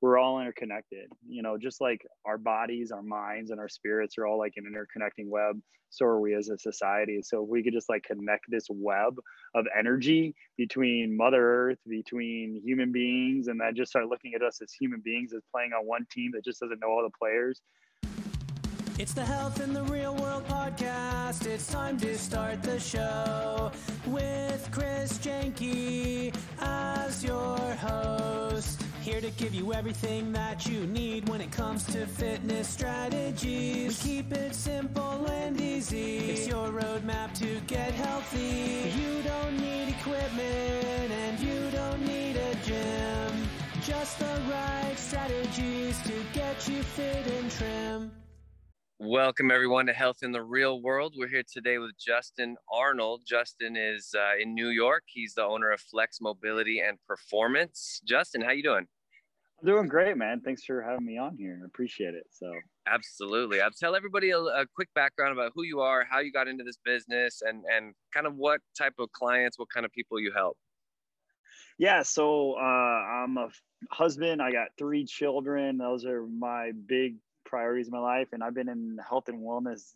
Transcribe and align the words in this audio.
we're 0.00 0.18
all 0.18 0.40
interconnected 0.40 1.08
you 1.26 1.42
know 1.42 1.56
just 1.56 1.80
like 1.80 2.06
our 2.24 2.38
bodies 2.38 2.92
our 2.92 3.02
minds 3.02 3.50
and 3.50 3.60
our 3.60 3.68
spirits 3.68 4.18
are 4.18 4.26
all 4.26 4.38
like 4.38 4.54
an 4.56 4.64
interconnecting 4.64 5.28
web 5.28 5.60
so 5.90 6.04
are 6.04 6.20
we 6.20 6.34
as 6.34 6.48
a 6.48 6.58
society 6.58 7.20
so 7.22 7.42
if 7.42 7.48
we 7.48 7.62
could 7.62 7.72
just 7.72 7.88
like 7.88 8.02
connect 8.02 8.44
this 8.48 8.66
web 8.68 9.16
of 9.54 9.66
energy 9.78 10.34
between 10.56 11.16
mother 11.16 11.70
earth 11.70 11.78
between 11.88 12.60
human 12.64 12.92
beings 12.92 13.48
and 13.48 13.60
then 13.60 13.74
just 13.74 13.90
start 13.90 14.08
looking 14.08 14.34
at 14.34 14.42
us 14.42 14.60
as 14.62 14.72
human 14.72 15.00
beings 15.00 15.32
as 15.32 15.42
playing 15.52 15.72
on 15.72 15.86
one 15.86 16.06
team 16.10 16.30
that 16.32 16.44
just 16.44 16.60
doesn't 16.60 16.80
know 16.80 16.88
all 16.88 17.02
the 17.02 17.18
players 17.18 17.60
it's 18.98 19.12
the 19.12 19.26
Health 19.26 19.60
in 19.60 19.74
the 19.74 19.82
Real 19.82 20.14
World 20.14 20.48
podcast. 20.48 21.44
It's 21.44 21.70
time 21.70 22.00
to 22.00 22.16
start 22.16 22.62
the 22.62 22.80
show 22.80 23.70
with 24.06 24.66
Chris 24.72 25.18
Jenke 25.18 26.34
as 26.58 27.22
your 27.22 27.58
host. 27.58 28.82
Here 29.06 29.20
to 29.20 29.30
give 29.30 29.54
you 29.54 29.72
everything 29.72 30.32
that 30.32 30.66
you 30.66 30.84
need 30.84 31.28
when 31.28 31.40
it 31.40 31.52
comes 31.52 31.84
to 31.92 32.08
fitness 32.08 32.66
strategies. 32.66 34.02
We 34.02 34.10
keep 34.10 34.32
it 34.32 34.52
simple 34.52 35.24
and 35.28 35.60
easy. 35.60 36.16
It's 36.30 36.48
your 36.48 36.70
roadmap 36.70 37.32
to 37.38 37.60
get 37.68 37.94
healthy. 37.94 38.90
You 38.98 39.22
don't 39.22 39.60
need 39.60 39.90
equipment 39.90 41.12
and 41.12 41.38
you 41.38 41.70
don't 41.70 42.04
need 42.04 42.34
a 42.34 42.52
gym. 42.64 43.48
Just 43.80 44.18
the 44.18 44.42
right 44.50 44.94
strategies 44.96 46.02
to 46.02 46.24
get 46.32 46.68
you 46.68 46.82
fit 46.82 47.28
and 47.28 47.48
trim. 47.48 48.10
Welcome, 48.98 49.52
everyone, 49.52 49.86
to 49.86 49.92
Health 49.92 50.24
in 50.24 50.32
the 50.32 50.42
Real 50.42 50.82
World. 50.82 51.14
We're 51.16 51.28
here 51.28 51.44
today 51.48 51.78
with 51.78 51.92
Justen 51.96 52.54
Arnold. 52.72 53.22
Justen 53.24 53.76
is 53.76 54.16
uh, 54.18 54.42
in 54.42 54.52
New 54.52 54.70
York. 54.70 55.04
He's 55.06 55.34
the 55.34 55.44
owner 55.44 55.70
of 55.70 55.80
Flex 55.80 56.18
Mobility 56.20 56.80
and 56.80 56.98
Performance. 57.06 58.02
Justen, 58.04 58.42
how 58.42 58.50
you 58.50 58.64
doing? 58.64 58.88
I'm 59.60 59.66
doing 59.66 59.88
great, 59.88 60.16
man. 60.18 60.40
Thanks 60.40 60.64
for 60.64 60.82
having 60.82 61.06
me 61.06 61.16
on 61.16 61.36
here. 61.36 61.58
I 61.62 61.66
appreciate 61.66 62.14
it. 62.14 62.26
So, 62.30 62.52
absolutely. 62.86 63.62
I'll 63.62 63.70
tell 63.70 63.94
everybody 63.94 64.30
a, 64.30 64.38
a, 64.38 64.66
quick 64.74 64.88
background 64.94 65.32
about 65.32 65.52
who 65.54 65.62
you 65.62 65.80
are, 65.80 66.04
how 66.08 66.18
you 66.18 66.30
got 66.30 66.46
into 66.46 66.62
this 66.62 66.76
business, 66.84 67.42
and 67.46 67.64
and 67.72 67.94
kind 68.12 68.26
of 68.26 68.36
what 68.36 68.60
type 68.76 68.94
of 68.98 69.10
clients, 69.12 69.58
what 69.58 69.68
kind 69.72 69.86
of 69.86 69.92
people 69.92 70.20
you 70.20 70.30
help. 70.32 70.58
Yeah, 71.78 72.02
so 72.02 72.54
uh, 72.54 72.62
I'm 72.62 73.38
a 73.38 73.48
husband. 73.90 74.42
I 74.42 74.52
got 74.52 74.68
three 74.78 75.04
children. 75.06 75.78
Those 75.78 76.04
are 76.04 76.26
my 76.26 76.72
big 76.86 77.16
priorities 77.46 77.86
in 77.86 77.92
my 77.92 77.98
life, 78.00 78.28
and 78.32 78.42
I've 78.42 78.54
been 78.54 78.68
in 78.68 78.98
health 79.08 79.28
and 79.28 79.40
wellness 79.40 79.94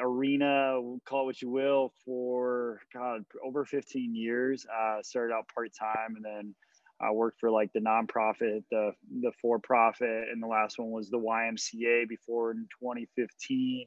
arena, 0.00 0.80
call 1.04 1.22
it 1.22 1.26
what 1.26 1.42
you 1.42 1.50
will, 1.50 1.92
for 2.04 2.80
God 2.92 3.24
over 3.44 3.64
15 3.64 4.14
years. 4.14 4.66
Uh, 4.66 5.02
started 5.02 5.34
out 5.34 5.48
part 5.52 5.70
time, 5.78 6.16
and 6.16 6.24
then 6.24 6.54
I 7.00 7.10
worked 7.10 7.40
for 7.40 7.50
like 7.50 7.72
the 7.72 7.80
nonprofit, 7.80 8.64
the 8.70 8.92
the 9.20 9.32
for 9.40 9.58
profit, 9.58 10.28
and 10.32 10.42
the 10.42 10.46
last 10.46 10.78
one 10.78 10.90
was 10.90 11.10
the 11.10 11.18
YMCA. 11.18 12.08
Before 12.08 12.52
in 12.52 12.66
2015, 12.80 13.86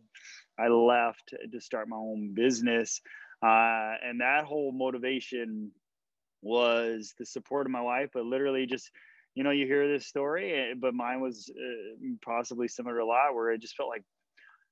I 0.60 0.68
left 0.68 1.34
to 1.52 1.62
start 1.62 1.90
my 1.90 1.98
own 1.98 2.34
business, 2.34 3.02
uh, 3.44 3.94
and 4.04 4.22
that 4.22 4.46
whole 4.46 4.72
motivation 4.72 5.72
was 6.42 7.14
the 7.18 7.26
support 7.26 7.66
of 7.66 7.72
my 7.72 7.82
wife, 7.82 8.10
but 8.14 8.26
literally 8.26 8.66
just 8.66 8.90
you 9.36 9.44
know, 9.44 9.52
you 9.52 9.66
hear 9.66 9.88
this 9.88 10.06
story, 10.06 10.54
eh, 10.54 10.74
but 10.78 10.94
mine 10.94 11.22
was 11.22 11.50
uh, 11.50 11.96
possibly 12.26 12.68
similar 12.68 12.98
to 12.98 13.04
a 13.04 13.06
lot 13.06 13.34
where 13.34 13.52
it 13.52 13.62
just 13.62 13.78
felt 13.78 13.90
like 13.90 14.04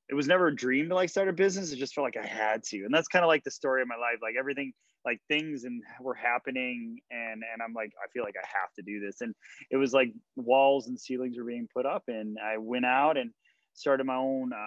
it 0.10 0.16
was 0.16 0.28
never 0.28 0.48
a 0.48 0.56
dream 0.56 0.90
to 0.90 0.96
like 0.96 1.10
start 1.10 1.30
a 1.30 1.34
business. 1.34 1.72
It 1.72 1.78
just 1.78 1.94
felt 1.94 2.06
like 2.06 2.18
I 2.18 2.28
had 2.28 2.64
to. 2.64 2.84
And 2.84 2.94
that's 2.94 3.08
kind 3.08 3.24
of 3.24 3.28
like 3.28 3.44
the 3.44 3.52
story 3.52 3.82
of 3.82 3.88
my 3.88 3.96
life. 3.96 4.20
Like 4.22 4.36
everything, 4.38 4.74
like 5.06 5.20
things 5.28 5.64
and 5.64 5.82
were 6.02 6.14
happening 6.14 7.00
and, 7.12 7.44
and 7.54 7.62
I'm 7.64 7.74
like, 7.74 7.92
I 8.04 8.08
feel 8.12 8.24
like 8.24 8.36
I 8.42 8.46
have 8.48 8.74
to 8.76 8.82
do 8.82 9.00
this. 9.00 9.22
And 9.22 9.34
it 9.72 9.78
was 9.78 9.94
like 9.94 10.14
walls 10.36 10.88
and 10.88 11.00
ceilings 11.00 11.38
were 11.38 11.46
being 11.46 11.68
put 11.74 11.86
up 11.86 12.04
and 12.08 12.38
I 12.44 12.58
went 12.58 12.86
out 12.86 13.18
and 13.18 13.32
started 13.74 14.06
my 14.06 14.16
own, 14.16 14.52
uh, 14.54 14.58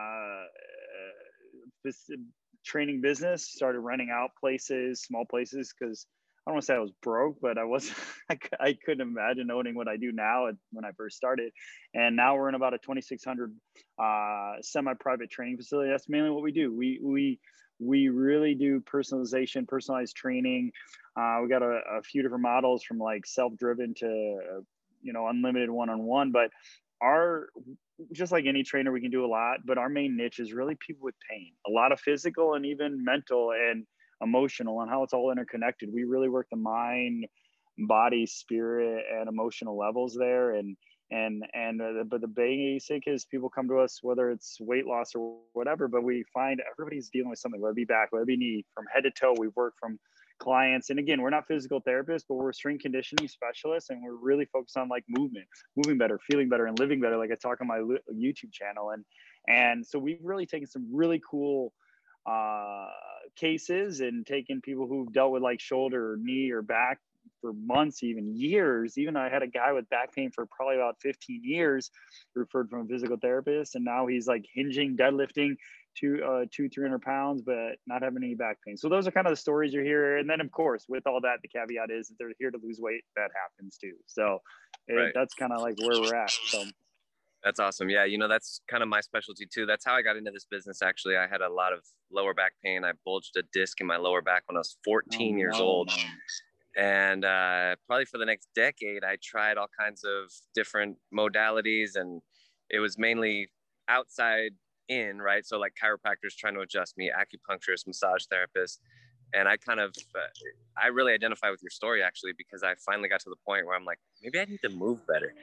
uh 1.89 2.17
training 2.64 3.01
business, 3.01 3.51
started 3.51 3.80
renting 3.80 4.11
out 4.13 4.30
places, 4.39 5.02
small 5.02 5.24
places. 5.24 5.73
Cause 5.73 6.07
I 6.46 6.51
don't 6.51 6.55
want 6.57 6.63
to 6.63 6.67
say 6.67 6.74
I 6.74 6.79
was 6.79 6.92
broke, 7.02 7.36
but 7.40 7.58
I 7.58 7.64
was 7.64 7.92
I, 8.30 8.39
I 8.58 8.77
couldn't 8.85 9.07
imagine 9.07 9.51
owning 9.51 9.74
what 9.74 9.89
I 9.89 9.96
do 9.96 10.11
now 10.13 10.48
when 10.73 10.85
I 10.85 10.92
first 10.96 11.17
started. 11.17 11.52
And 11.95 12.17
now 12.17 12.36
we're 12.36 12.48
in 12.48 12.55
about 12.55 12.74
a 12.74 12.79
2,600 12.79 13.55
uh, 13.98 14.52
semi-private 14.63 15.30
training 15.30 15.58
facility. 15.58 15.90
That's 15.90 16.08
mainly 16.08 16.30
what 16.30 16.42
we 16.42 16.52
do. 16.52 16.74
We 16.74 17.01
we 17.02 17.40
we 17.80 18.08
really 18.08 18.55
do 18.55 18.80
personalization, 18.80 19.67
personalized 19.67 20.17
training. 20.17 20.70
Uh, 21.18 21.39
we 21.42 21.48
got 21.48 21.63
a, 21.63 21.80
a, 21.98 22.02
few 22.02 22.23
different 22.23 22.42
models 22.42 22.85
from 22.85 22.98
like 22.98 23.27
self-driven 23.27 23.95
to 23.95 24.07
you 25.02 25.13
know 25.13 25.27
unlimited 25.27 25.70
one-on-one, 25.70 26.30
but 26.30 26.51
our 27.02 27.48
just 28.13 28.33
like 28.33 28.46
any 28.46 28.63
trainer, 28.63 28.92
we 28.92 29.01
can 29.01 29.11
do 29.11 29.24
a 29.24 29.29
lot. 29.29 29.58
But 29.64 29.79
our 29.79 29.89
main 29.89 30.17
niche 30.17 30.39
is 30.39 30.52
really 30.52 30.77
people 30.86 31.05
with 31.05 31.14
pain, 31.29 31.52
a 31.67 31.70
lot 31.70 31.92
of 31.92 32.01
physical 32.01 32.55
and 32.55 32.64
even 32.67 33.05
mental 33.05 33.52
and 33.52 33.86
emotional 34.23 34.80
and 34.80 34.90
how 34.90 35.02
it's 35.02 35.13
all 35.13 35.30
interconnected. 35.30 35.90
We 35.92 36.05
really 36.05 36.29
work 36.29 36.48
the 36.51 36.57
mind, 36.57 37.27
body, 37.79 38.27
spirit, 38.27 39.05
and 39.19 39.29
emotional 39.29 39.79
levels 39.79 40.17
there. 40.19 40.55
And 40.55 40.77
and 41.10 41.44
and 41.54 41.82
uh, 41.82 42.04
but 42.08 42.20
the 42.20 42.28
basic 42.28 43.04
is 43.06 43.24
people 43.24 43.48
come 43.48 43.68
to 43.68 43.78
us 43.78 43.98
whether 44.02 44.30
it's 44.30 44.58
weight 44.60 44.86
loss 44.86 45.14
or 45.14 45.38
whatever. 45.52 45.88
But 45.88 46.04
we 46.04 46.24
find 46.32 46.60
everybody's 46.70 47.08
dealing 47.08 47.30
with 47.30 47.38
something, 47.38 47.60
whether 47.60 47.72
it 47.72 47.76
be 47.76 47.84
back, 47.84 48.12
whether 48.12 48.22
it 48.22 48.26
be 48.26 48.36
knee, 48.36 48.64
from 48.74 48.84
head 48.92 49.04
to 49.04 49.10
toe. 49.10 49.34
We've 49.38 49.54
worked 49.56 49.78
from 49.78 49.98
clients 50.40 50.88
and 50.88 50.98
again 50.98 51.20
we're 51.20 51.28
not 51.28 51.46
physical 51.46 51.82
therapists 51.82 52.24
but 52.26 52.36
we're 52.36 52.50
strength 52.50 52.80
conditioning 52.80 53.28
specialists 53.28 53.90
and 53.90 54.02
we're 54.02 54.14
really 54.14 54.46
focused 54.46 54.76
on 54.76 54.88
like 54.88 55.04
movement 55.06 55.46
moving 55.76 55.98
better 55.98 56.18
feeling 56.18 56.48
better 56.48 56.64
and 56.64 56.78
living 56.78 56.98
better 56.98 57.18
like 57.18 57.30
i 57.30 57.34
talk 57.34 57.60
on 57.60 57.66
my 57.66 57.77
youtube 58.10 58.50
channel 58.50 58.90
and 58.90 59.04
and 59.48 59.86
so 59.86 59.98
we've 59.98 60.18
really 60.22 60.46
taken 60.46 60.66
some 60.66 60.88
really 60.90 61.20
cool 61.30 61.74
uh, 62.27 62.86
cases 63.36 64.00
and 64.00 64.27
taken 64.27 64.60
people 64.60 64.86
who've 64.86 65.12
dealt 65.12 65.32
with 65.32 65.42
like 65.42 65.60
shoulder 65.60 66.12
or 66.12 66.16
knee 66.16 66.50
or 66.50 66.62
back 66.62 66.98
for 67.41 67.53
months, 67.53 68.03
even 68.03 68.35
years. 68.36 68.98
Even 68.98 69.17
I 69.17 69.29
had 69.29 69.42
a 69.42 69.47
guy 69.47 69.73
with 69.73 69.89
back 69.89 70.14
pain 70.14 70.31
for 70.31 70.47
probably 70.47 70.77
about 70.77 70.97
15 71.01 71.42
years, 71.45 71.91
referred 72.35 72.70
from 72.70 72.83
a 72.83 72.85
physical 72.86 73.17
therapist, 73.17 73.75
and 73.75 73.85
now 73.85 74.07
he's 74.07 74.27
like 74.27 74.45
hinging, 74.55 74.97
deadlifting 74.97 75.57
two, 75.97 76.23
uh, 76.25 76.45
two, 76.51 76.69
300 76.69 77.03
pounds, 77.03 77.42
but 77.42 77.77
not 77.86 78.03
having 78.03 78.23
any 78.23 78.35
back 78.35 78.58
pain. 78.67 78.77
So 78.77 78.89
those 78.89 79.07
are 79.07 79.11
kind 79.11 79.27
of 79.27 79.33
the 79.33 79.36
stories 79.36 79.73
you 79.73 79.83
hear. 79.83 80.19
And 80.19 80.29
then, 80.29 80.41
of 80.41 80.51
course, 80.51 80.85
with 80.89 81.07
all 81.07 81.20
that, 81.23 81.39
the 81.42 81.48
caveat 81.48 81.91
is 81.91 82.08
that 82.08 82.14
they're 82.19 82.33
here 82.39 82.51
to 82.51 82.58
lose 82.63 82.79
weight. 82.81 83.05
That 83.17 83.31
happens 83.35 83.77
too. 83.77 83.95
So 84.07 84.39
right. 84.89 85.07
it, 85.07 85.13
that's 85.14 85.35
kind 85.35 85.52
of 85.52 85.61
like 85.61 85.77
where 85.79 86.01
we're 86.01 86.14
at. 86.14 86.31
So 86.31 86.64
that's 87.42 87.58
awesome. 87.58 87.89
Yeah, 87.89 88.05
you 88.05 88.19
know, 88.19 88.29
that's 88.29 88.61
kind 88.69 88.83
of 88.83 88.89
my 88.89 89.01
specialty 89.01 89.47
too. 89.47 89.67
That's 89.67 89.85
how 89.85 89.95
I 89.95 90.02
got 90.02 90.17
into 90.17 90.31
this 90.31 90.47
business. 90.51 90.83
Actually, 90.83 91.17
I 91.17 91.27
had 91.27 91.41
a 91.41 91.48
lot 91.48 91.73
of 91.73 91.81
lower 92.13 92.35
back 92.35 92.52
pain. 92.63 92.85
I 92.85 92.92
bulged 93.05 93.37
a 93.37 93.42
disc 93.52 93.81
in 93.81 93.87
my 93.87 93.97
lower 93.97 94.23
back 94.23 94.42
when 94.47 94.57
I 94.57 94.61
was 94.61 94.77
14 94.85 95.35
oh, 95.35 95.39
years 95.39 95.58
no, 95.58 95.64
old. 95.64 95.91
And 96.77 97.25
uh, 97.25 97.77
probably 97.86 98.07
for 98.07 98.19
the 98.19 98.27
next 98.27 98.48
decade, 98.55 99.05
I 99.05 99.17
tried 99.23 99.58
all 99.58 99.69
kinds 99.79 100.05
of 100.05 100.33
different 100.55 100.98
modalities, 101.14 101.97
and 101.97 102.23
it 102.70 102.79
was 102.79 102.98
mainly 102.98 103.51
outside 103.89 104.53
in, 104.89 105.19
right? 105.20 105.45
So, 105.45 105.58
like 105.58 105.75
chiropractors 105.83 106.36
trying 106.39 106.55
to 106.55 106.61
adjust 106.61 106.97
me, 106.97 107.11
acupuncturists 107.11 107.86
massage 107.86 108.25
therapists 108.33 108.79
And 109.35 109.48
I 109.48 109.57
kind 109.58 109.81
of, 109.81 109.95
uh, 110.17 110.20
I 110.83 110.89
really 110.89 111.14
identify 111.14 111.51
with 111.51 111.63
your 111.63 111.70
story 111.70 112.03
actually, 112.03 112.33
because 112.39 112.63
I 112.64 112.75
finally 112.87 113.08
got 113.08 113.20
to 113.23 113.31
the 113.31 113.37
point 113.47 113.67
where 113.67 113.77
I'm 113.77 113.87
like, 113.87 114.01
maybe 114.23 114.41
I 114.41 114.47
need 114.47 114.61
to 114.64 114.70
move 114.70 115.01
better 115.08 115.35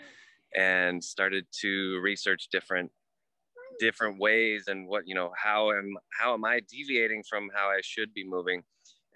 and 0.56 1.04
started 1.04 1.46
to 1.62 2.00
research 2.02 2.50
different 2.52 2.92
different 3.80 4.20
ways 4.20 4.66
and 4.68 4.88
what 4.88 5.08
you 5.08 5.14
know 5.14 5.32
how 5.38 5.72
am 5.72 5.96
how 6.20 6.34
am 6.34 6.44
i 6.46 6.60
deviating 6.70 7.24
from 7.30 7.50
how 7.54 7.68
i 7.70 7.80
should 7.84 8.14
be 8.14 8.28
moving 8.28 8.64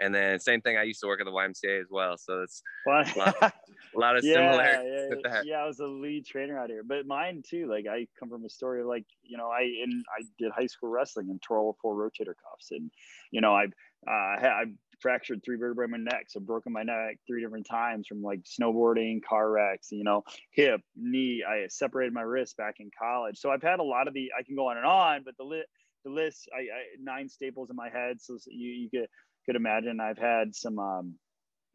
and 0.02 0.14
then 0.14 0.40
same 0.40 0.62
thing 0.62 0.78
i 0.78 0.84
used 0.84 1.00
to 1.00 1.08
work 1.08 1.20
at 1.20 1.26
the 1.26 1.32
ymca 1.32 1.80
as 1.80 1.88
well 1.90 2.18
so 2.18 2.42
it's 2.42 2.62
a 2.88 3.18
lot, 3.18 3.36
a 3.42 4.00
lot 4.00 4.18
of 4.18 4.24
yeah, 4.26 4.34
similarities 4.34 5.22
yeah, 5.24 5.42
yeah. 5.46 5.58
i 5.58 5.68
was 5.68 5.80
a 5.80 5.86
lead 5.86 6.26
trainer 6.26 6.58
out 6.58 6.70
here. 6.70 6.84
But 6.84 7.06
mine 7.06 7.44
too 7.48 7.68
like 7.68 7.86
i 7.88 8.08
come 8.20 8.30
from 8.30 8.46
a 8.46 8.50
story 8.50 8.82
of 8.82 8.88
like 8.88 9.06
you 9.24 9.38
know 9.38 9.48
i 9.48 9.62
and 9.62 10.04
i 10.18 10.24
did 10.38 10.52
high 10.52 10.68
school 10.68 10.90
wrestling 10.90 11.30
and 11.30 11.42
tore 11.42 11.60
all 11.60 11.78
four 11.82 11.96
rotator 11.96 12.34
cuffs. 12.34 12.72
And 12.72 12.92
you 13.32 13.42
know 13.42 13.56
i 13.56 13.66
uh, 14.08 14.12
I 14.12 14.64
fractured 15.00 15.42
three 15.44 15.58
vertebrae 15.58 15.86
in 15.86 15.92
my 15.92 15.98
neck, 15.98 16.26
so 16.28 16.40
broken 16.40 16.74
my 16.74 16.82
neck 16.82 17.18
three 17.28 17.42
different 17.42 17.68
times 17.68 18.08
from 18.08 18.24
like 18.24 18.42
snowboarding, 18.44 19.22
car 19.24 19.52
wrecks, 19.52 19.92
you 19.92 20.04
know, 20.04 20.24
hip, 20.52 20.82
knee. 20.96 21.44
I 21.48 21.68
separated 21.68 22.12
my 22.12 22.22
wrist 22.22 22.58
back 22.58 22.76
in 22.80 22.90
college, 22.98 23.38
so 23.38 23.52
I've 23.52 23.62
had 23.62 23.80
a 23.80 23.84
lot 23.84 24.08
of 24.08 24.16
the. 24.16 24.32
I 24.38 24.42
can 24.42 24.56
go 24.56 24.70
on 24.70 24.78
and 24.78 24.86
on, 24.88 25.22
but 25.24 25.38
the 25.38 25.44
lit 25.44 25.68
the 26.04 26.12
list, 26.12 26.50
I, 26.52 26.62
I 26.62 26.82
nine 27.02 27.30
staples 27.30 27.70
in 27.70 27.76
my 27.76 27.90
head, 27.90 28.22
so 28.22 28.38
you 28.48 28.70
you 28.70 28.90
could 28.90 29.08
could 29.46 29.56
imagine 29.56 30.00
I've 30.00 30.18
had 30.18 30.56
some 30.56 30.80
um, 30.80 31.16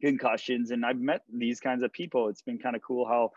concussions, 0.01 0.71
and 0.71 0.85
I've 0.85 1.01
met 1.01 1.23
these 1.33 1.61
kinds 1.61 1.83
of 1.83 1.93
people. 1.93 2.29
It's 2.29 2.43
been 2.43 2.59
kind 2.59 2.77
of 2.77 2.83
cool 2.83 3.07
how. 3.07 3.33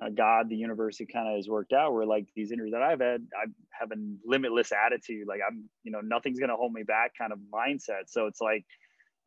Uh, 0.00 0.10
God, 0.10 0.48
the 0.48 0.54
universe, 0.54 1.00
kind 1.12 1.26
of 1.26 1.34
has 1.34 1.48
worked 1.48 1.72
out 1.72 1.92
where 1.92 2.06
like 2.06 2.28
these 2.36 2.52
injuries 2.52 2.70
that 2.70 2.82
I've 2.82 3.00
had, 3.00 3.26
I 3.36 3.46
have 3.70 3.90
a 3.90 3.96
limitless 4.24 4.70
attitude. 4.70 5.26
Like 5.26 5.40
I'm, 5.44 5.64
you 5.82 5.90
know, 5.90 6.00
nothing's 6.00 6.38
going 6.38 6.50
to 6.50 6.54
hold 6.54 6.72
me 6.72 6.84
back 6.84 7.14
kind 7.18 7.32
of 7.32 7.40
mindset. 7.52 8.02
So 8.06 8.28
it's 8.28 8.40
like, 8.40 8.64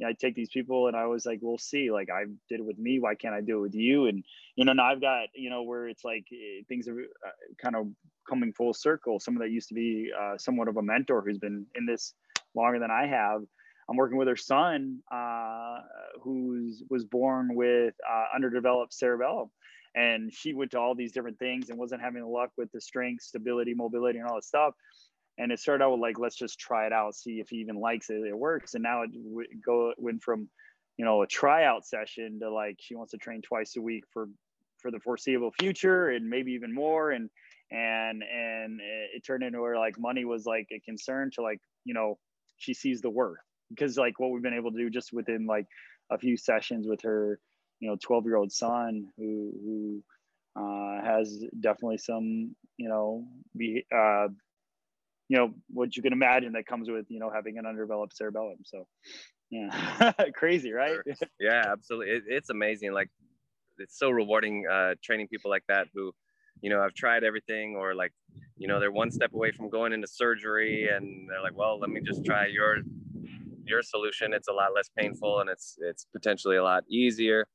you 0.01 0.07
know, 0.07 0.09
I 0.09 0.13
take 0.13 0.33
these 0.33 0.49
people 0.49 0.87
and 0.87 0.97
I 0.97 1.05
was 1.05 1.27
like, 1.27 1.39
we'll 1.43 1.59
see. 1.59 1.91
Like 1.91 2.09
I 2.09 2.23
did 2.49 2.59
it 2.59 2.65
with 2.65 2.79
me. 2.79 2.99
Why 2.99 3.13
can't 3.13 3.35
I 3.35 3.41
do 3.41 3.59
it 3.59 3.61
with 3.61 3.75
you? 3.75 4.07
And 4.07 4.23
you 4.55 4.65
know, 4.65 4.73
now 4.73 4.85
I've 4.85 4.99
got 4.99 5.27
you 5.35 5.51
know 5.51 5.61
where 5.61 5.87
it's 5.87 6.03
like 6.03 6.25
eh, 6.31 6.63
things 6.67 6.87
are 6.87 6.99
uh, 6.99 7.31
kind 7.61 7.75
of 7.75 7.87
coming 8.27 8.51
full 8.51 8.73
circle. 8.73 9.19
Someone 9.19 9.43
that 9.45 9.53
used 9.53 9.69
to 9.69 9.75
be 9.75 10.09
uh, 10.19 10.37
somewhat 10.37 10.67
of 10.67 10.77
a 10.77 10.81
mentor 10.81 11.21
who's 11.21 11.37
been 11.37 11.67
in 11.75 11.85
this 11.85 12.15
longer 12.55 12.79
than 12.79 12.89
I 12.89 13.05
have. 13.05 13.41
I'm 13.91 13.97
working 13.97 14.17
with 14.17 14.29
her 14.29 14.37
son, 14.37 14.99
uh, 15.11 15.79
who's 16.21 16.81
was 16.89 17.03
born 17.03 17.55
with 17.55 17.93
uh, 18.09 18.23
underdeveloped 18.33 18.93
cerebellum, 18.93 19.49
and 19.95 20.33
she 20.33 20.53
went 20.53 20.71
to 20.71 20.79
all 20.79 20.95
these 20.95 21.11
different 21.11 21.37
things 21.39 21.69
and 21.69 21.77
wasn't 21.77 22.01
having 22.01 22.23
luck 22.23 22.51
with 22.57 22.71
the 22.71 22.79
strength, 22.79 23.21
stability, 23.21 23.73
mobility, 23.73 24.19
and 24.19 24.29
all 24.29 24.35
that 24.35 24.45
stuff. 24.45 24.75
And 25.37 25.51
it 25.51 25.59
started 25.59 25.83
out 25.83 25.91
with 25.91 25.99
like 25.99 26.17
let's 26.19 26.37
just 26.37 26.57
try 26.57 26.85
it 26.85 26.93
out 26.93 27.15
see 27.15 27.41
if 27.41 27.49
he 27.49 27.57
even 27.57 27.75
likes 27.75 28.09
it 28.09 28.21
it 28.25 28.37
works. 28.37 28.75
And 28.75 28.83
now 28.83 29.01
it 29.01 29.11
w- 29.11 29.47
go 29.65 29.93
went 29.97 30.23
from 30.23 30.47
you 30.95 31.03
know 31.03 31.23
a 31.23 31.27
tryout 31.27 31.85
session 31.85 32.39
to 32.39 32.49
like 32.49 32.77
she 32.79 32.95
wants 32.95 33.11
to 33.11 33.17
train 33.17 33.41
twice 33.41 33.75
a 33.75 33.81
week 33.81 34.05
for 34.13 34.29
for 34.81 34.89
the 34.89 34.99
foreseeable 35.01 35.51
future 35.59 36.11
and 36.11 36.29
maybe 36.29 36.53
even 36.53 36.73
more. 36.73 37.11
And 37.11 37.29
and 37.71 38.23
and 38.23 38.79
it 38.81 39.25
turned 39.25 39.43
into 39.43 39.59
where 39.59 39.77
like 39.77 39.99
money 39.99 40.23
was 40.23 40.45
like 40.45 40.69
a 40.71 40.79
concern 40.79 41.29
to 41.31 41.41
like 41.41 41.59
you 41.83 41.93
know 41.93 42.17
she 42.55 42.73
sees 42.73 43.01
the 43.01 43.09
worth 43.09 43.39
because 43.73 43.97
like 43.97 44.19
what 44.19 44.31
we've 44.31 44.43
been 44.43 44.53
able 44.53 44.71
to 44.71 44.77
do 44.77 44.89
just 44.89 45.11
within 45.13 45.45
like 45.45 45.65
a 46.11 46.17
few 46.17 46.37
sessions 46.37 46.87
with 46.87 47.01
her 47.01 47.39
you 47.79 47.89
know 47.89 47.97
12 48.01 48.25
year 48.25 48.35
old 48.35 48.51
son 48.51 49.07
who 49.17 49.51
who 49.63 50.03
uh, 50.55 51.03
has 51.03 51.43
definitely 51.59 51.97
some 51.97 52.55
you 52.77 52.89
know 52.89 53.25
be 53.55 53.85
uh, 53.93 54.27
you 55.29 55.37
know 55.37 55.53
what 55.69 55.95
you 55.95 56.03
can 56.03 56.13
imagine 56.13 56.53
that 56.53 56.65
comes 56.65 56.89
with 56.89 57.05
you 57.09 57.19
know 57.19 57.31
having 57.33 57.57
an 57.57 57.65
underdeveloped 57.65 58.15
cerebellum. 58.15 58.57
So 58.65 58.85
yeah 59.49 60.11
crazy 60.35 60.71
right? 60.71 60.97
Yeah 61.39 61.63
absolutely. 61.71 62.15
It, 62.15 62.23
it's 62.27 62.49
amazing 62.49 62.93
like 62.93 63.09
it's 63.77 63.97
so 63.97 64.09
rewarding 64.09 64.65
uh, 64.71 64.95
training 65.03 65.27
people 65.27 65.49
like 65.49 65.63
that 65.67 65.87
who 65.93 66.11
you 66.61 66.69
know 66.69 66.81
I've 66.81 66.93
tried 66.93 67.23
everything 67.23 67.75
or 67.77 67.95
like 67.95 68.11
you 68.57 68.67
know 68.67 68.79
they're 68.79 68.91
one 68.91 69.09
step 69.09 69.33
away 69.33 69.51
from 69.51 69.69
going 69.69 69.93
into 69.93 70.07
surgery 70.07 70.89
and 70.89 71.29
they're 71.29 71.41
like 71.41 71.57
well 71.57 71.79
let 71.79 71.89
me 71.89 72.01
just 72.01 72.23
try 72.25 72.45
your 72.47 72.79
your 73.65 73.81
solution 73.81 74.33
it's 74.33 74.47
a 74.47 74.53
lot 74.53 74.73
less 74.75 74.89
painful 74.97 75.39
and 75.39 75.49
it's 75.49 75.77
it's 75.79 76.05
potentially 76.13 76.57
a 76.57 76.63
lot 76.63 76.83
easier 76.89 77.45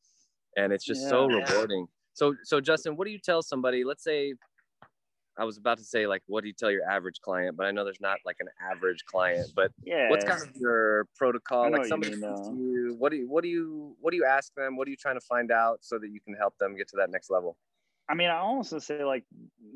and 0.57 0.73
it's 0.73 0.85
just 0.85 1.03
yeah. 1.03 1.09
so 1.09 1.27
rewarding 1.27 1.87
so 2.15 2.35
so 2.45 2.61
justen 2.61 2.97
what 2.97 3.07
do 3.07 3.11
you 3.11 3.19
tell 3.19 3.43
somebody 3.43 3.85
let's 3.85 4.05
say 4.05 4.35
I 5.39 5.45
was 5.45 5.59
about 5.59 5.79
to 5.79 5.85
say 5.85 6.07
like, 6.07 6.23
what 6.27 6.43
do 6.43 6.49
you 6.49 6.55
tell 6.55 6.71
your 6.71 6.89
average 6.89 7.21
client? 7.21 7.57
But 7.57 7.67
I 7.67 7.71
know 7.71 7.85
there's 7.85 8.01
not 8.01 8.19
like 8.25 8.37
an 8.41 8.49
average 8.73 9.05
client. 9.05 9.49
But 9.55 9.71
yeah, 9.85 10.09
what's 10.09 10.25
kind 10.25 10.41
of 10.41 10.49
your 10.57 11.07
protocol? 11.15 11.71
Like 11.71 11.85
somebody 11.87 12.13
you, 12.13 12.21
mean, 12.21 12.57
you, 12.59 12.97
what 12.99 13.11
do 13.11 13.19
you 13.19 13.29
what 13.29 13.43
do 13.43 13.49
you 13.49 13.97
what 14.01 14.13
do 14.13 14.17
you 14.17 14.25
ask 14.25 14.55
them? 14.55 14.77
What 14.77 14.89
are 14.89 14.91
you 14.91 14.97
trying 14.97 15.17
to 15.17 15.27
find 15.27 15.51
out 15.51 15.79
so 15.83 15.99
that 15.99 16.09
you 16.09 16.21
can 16.21 16.35
help 16.35 16.55
them 16.59 16.75
get 16.77 16.89
to 16.89 16.97
that 16.97 17.11
next 17.11 17.31
level? 17.31 17.57
I 18.09 18.15
mean, 18.15 18.29
I 18.29 18.37
also 18.37 18.79
say 18.79 19.05
like 19.05 19.25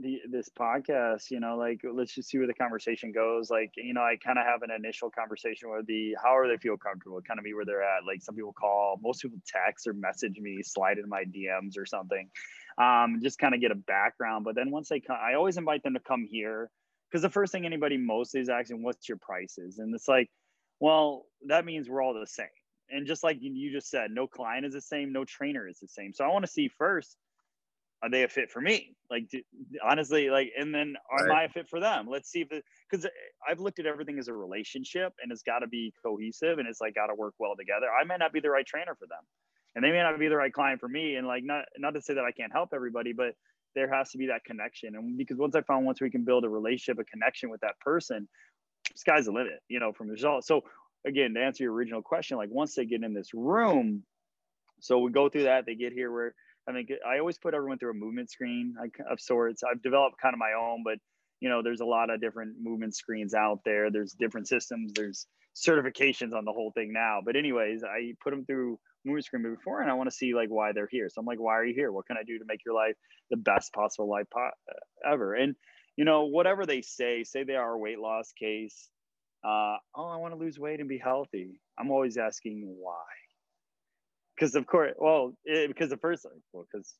the 0.00 0.20
this 0.30 0.48
podcast, 0.48 1.30
you 1.30 1.40
know, 1.40 1.56
like 1.56 1.80
let's 1.84 2.14
just 2.14 2.28
see 2.28 2.38
where 2.38 2.46
the 2.46 2.54
conversation 2.54 3.10
goes. 3.10 3.50
Like, 3.50 3.72
you 3.76 3.92
know, 3.92 4.02
I 4.02 4.16
kind 4.16 4.38
of 4.38 4.44
have 4.44 4.62
an 4.62 4.70
initial 4.70 5.10
conversation 5.10 5.68
where 5.68 5.82
the 5.82 6.16
how 6.22 6.36
are 6.36 6.46
they 6.46 6.56
feel 6.56 6.76
comfortable, 6.76 7.20
kind 7.22 7.38
of 7.38 7.44
be 7.44 7.54
where 7.54 7.64
they're 7.64 7.82
at. 7.82 8.04
Like 8.06 8.22
some 8.22 8.36
people 8.36 8.52
call, 8.52 9.00
most 9.02 9.22
people 9.22 9.38
text 9.46 9.88
or 9.88 9.94
message 9.94 10.38
me, 10.38 10.62
slide 10.62 10.98
in 10.98 11.08
my 11.08 11.24
DMs 11.24 11.76
or 11.76 11.86
something 11.86 12.30
um, 12.80 13.20
just 13.22 13.38
kind 13.38 13.54
of 13.54 13.60
get 13.60 13.70
a 13.70 13.76
background. 13.76 14.44
But 14.44 14.54
then 14.54 14.70
once 14.70 14.88
they 14.88 15.00
come, 15.00 15.16
I 15.20 15.34
always 15.34 15.56
invite 15.56 15.82
them 15.82 15.94
to 15.94 16.00
come 16.00 16.26
here 16.28 16.70
because 17.08 17.22
the 17.22 17.30
first 17.30 17.52
thing 17.52 17.66
anybody 17.66 17.96
mostly 17.96 18.40
is 18.40 18.48
asking, 18.48 18.82
what's 18.82 19.08
your 19.08 19.18
prices? 19.18 19.78
And 19.78 19.94
it's 19.94 20.08
like, 20.08 20.30
well, 20.78 21.26
that 21.46 21.64
means 21.64 21.88
we're 21.88 22.02
all 22.02 22.14
the 22.14 22.26
same. 22.26 22.46
And 22.88 23.06
just 23.06 23.22
like 23.22 23.38
you 23.40 23.70
just 23.70 23.90
said, 23.90 24.10
no 24.10 24.26
client 24.26 24.66
is 24.66 24.72
the 24.72 24.80
same, 24.80 25.12
no 25.12 25.24
trainer 25.24 25.68
is 25.68 25.78
the 25.78 25.88
same. 25.88 26.12
So 26.12 26.24
I 26.24 26.28
want 26.28 26.44
to 26.44 26.50
see 26.50 26.68
first, 26.68 27.16
are 28.02 28.10
they 28.10 28.22
a 28.22 28.28
fit 28.28 28.50
for 28.50 28.60
me? 28.60 28.96
Like, 29.10 29.28
do, 29.28 29.42
honestly, 29.84 30.30
like, 30.30 30.52
and 30.58 30.74
then 30.74 30.94
am 31.18 31.26
right. 31.26 31.42
I 31.42 31.44
a 31.44 31.48
fit 31.48 31.68
for 31.68 31.80
them? 31.80 32.06
Let's 32.08 32.30
see 32.30 32.40
if 32.40 32.52
it, 32.52 32.64
because 32.90 33.04
eh, 33.04 33.10
I've 33.48 33.60
looked 33.60 33.78
at 33.78 33.86
everything 33.86 34.18
as 34.18 34.28
a 34.28 34.32
relationship 34.32 35.12
and 35.22 35.30
it's 35.30 35.42
got 35.42 35.58
to 35.58 35.66
be 35.66 35.92
cohesive 36.02 36.58
and 36.58 36.66
it's 36.66 36.80
like 36.80 36.94
got 36.94 37.08
to 37.08 37.14
work 37.14 37.34
well 37.38 37.54
together. 37.58 37.86
I 37.90 38.04
might 38.04 38.18
not 38.18 38.32
be 38.32 38.40
the 38.40 38.50
right 38.50 38.66
trainer 38.66 38.94
for 38.94 39.06
them 39.06 39.24
and 39.74 39.84
they 39.84 39.90
may 39.90 40.02
not 40.02 40.18
be 40.18 40.28
the 40.28 40.36
right 40.36 40.52
client 40.52 40.80
for 40.80 40.88
me 40.88 41.16
and 41.16 41.26
like 41.26 41.44
not 41.44 41.64
not 41.78 41.94
to 41.94 42.00
say 42.00 42.14
that 42.14 42.24
i 42.24 42.32
can't 42.32 42.52
help 42.52 42.70
everybody 42.74 43.12
but 43.12 43.34
there 43.74 43.92
has 43.92 44.10
to 44.10 44.18
be 44.18 44.26
that 44.26 44.44
connection 44.44 44.94
and 44.96 45.16
because 45.16 45.38
once 45.38 45.54
i 45.54 45.60
found 45.62 45.86
once 45.86 46.00
we 46.00 46.10
can 46.10 46.24
build 46.24 46.44
a 46.44 46.48
relationship 46.48 46.98
a 47.00 47.04
connection 47.04 47.50
with 47.50 47.60
that 47.60 47.78
person 47.80 48.28
sky's 48.96 49.26
the 49.26 49.32
limit 49.32 49.60
you 49.68 49.78
know 49.78 49.92
from 49.92 50.08
the 50.08 50.12
result 50.12 50.44
so 50.44 50.62
again 51.06 51.34
to 51.34 51.40
answer 51.40 51.64
your 51.64 51.72
original 51.72 52.02
question 52.02 52.36
like 52.36 52.50
once 52.50 52.74
they 52.74 52.84
get 52.84 53.02
in 53.02 53.14
this 53.14 53.32
room 53.34 54.02
so 54.80 54.98
we 54.98 55.10
go 55.10 55.28
through 55.28 55.44
that 55.44 55.66
they 55.66 55.74
get 55.74 55.92
here 55.92 56.10
where 56.10 56.34
i 56.68 56.72
think 56.72 56.90
i 57.08 57.18
always 57.18 57.38
put 57.38 57.54
everyone 57.54 57.78
through 57.78 57.90
a 57.90 57.94
movement 57.94 58.30
screen 58.30 58.74
of 59.10 59.20
sorts 59.20 59.62
i've 59.62 59.82
developed 59.82 60.16
kind 60.20 60.34
of 60.34 60.38
my 60.38 60.52
own 60.58 60.82
but 60.84 60.98
you 61.40 61.48
know 61.48 61.62
there's 61.62 61.80
a 61.80 61.84
lot 61.86 62.10
of 62.10 62.20
different 62.20 62.56
movement 62.60 62.94
screens 62.94 63.34
out 63.34 63.60
there 63.64 63.90
there's 63.90 64.12
different 64.12 64.48
systems 64.48 64.92
there's 64.94 65.26
certifications 65.56 66.32
on 66.32 66.44
the 66.44 66.52
whole 66.52 66.72
thing 66.74 66.92
now 66.92 67.20
but 67.24 67.36
anyways 67.36 67.82
i 67.84 68.12
put 68.22 68.30
them 68.30 68.44
through 68.44 68.78
movement 69.04 69.24
screen 69.24 69.42
before 69.42 69.80
and 69.80 69.90
I 69.90 69.94
want 69.94 70.10
to 70.10 70.14
see 70.14 70.34
like 70.34 70.48
why 70.48 70.72
they're 70.72 70.88
here. 70.90 71.08
So 71.08 71.20
I'm 71.20 71.26
like, 71.26 71.40
why 71.40 71.54
are 71.54 71.64
you 71.64 71.74
here? 71.74 71.92
What 71.92 72.06
can 72.06 72.16
I 72.16 72.22
do 72.22 72.38
to 72.38 72.44
make 72.46 72.64
your 72.64 72.74
life 72.74 72.96
the 73.30 73.36
best 73.36 73.72
possible 73.72 74.08
life 74.08 74.26
po- 74.32 74.40
uh, 74.40 75.10
ever? 75.12 75.34
And 75.34 75.54
you 75.96 76.04
know, 76.04 76.26
whatever 76.26 76.66
they 76.66 76.82
say, 76.82 77.24
say 77.24 77.44
they 77.44 77.56
are 77.56 77.72
a 77.72 77.78
weight 77.78 77.98
loss 77.98 78.32
case. 78.32 78.88
Uh, 79.44 79.76
oh, 79.96 80.08
I 80.08 80.16
want 80.16 80.34
to 80.34 80.38
lose 80.38 80.58
weight 80.58 80.80
and 80.80 80.88
be 80.88 80.98
healthy. 80.98 81.60
I'm 81.78 81.90
always 81.90 82.16
asking 82.16 82.62
why. 82.78 83.02
Because 84.40 84.54
of 84.54 84.66
course, 84.66 84.94
well, 84.98 85.34
it, 85.44 85.68
because 85.68 85.90
the 85.90 85.98
first, 85.98 86.26
well, 86.52 86.66
because 86.72 86.94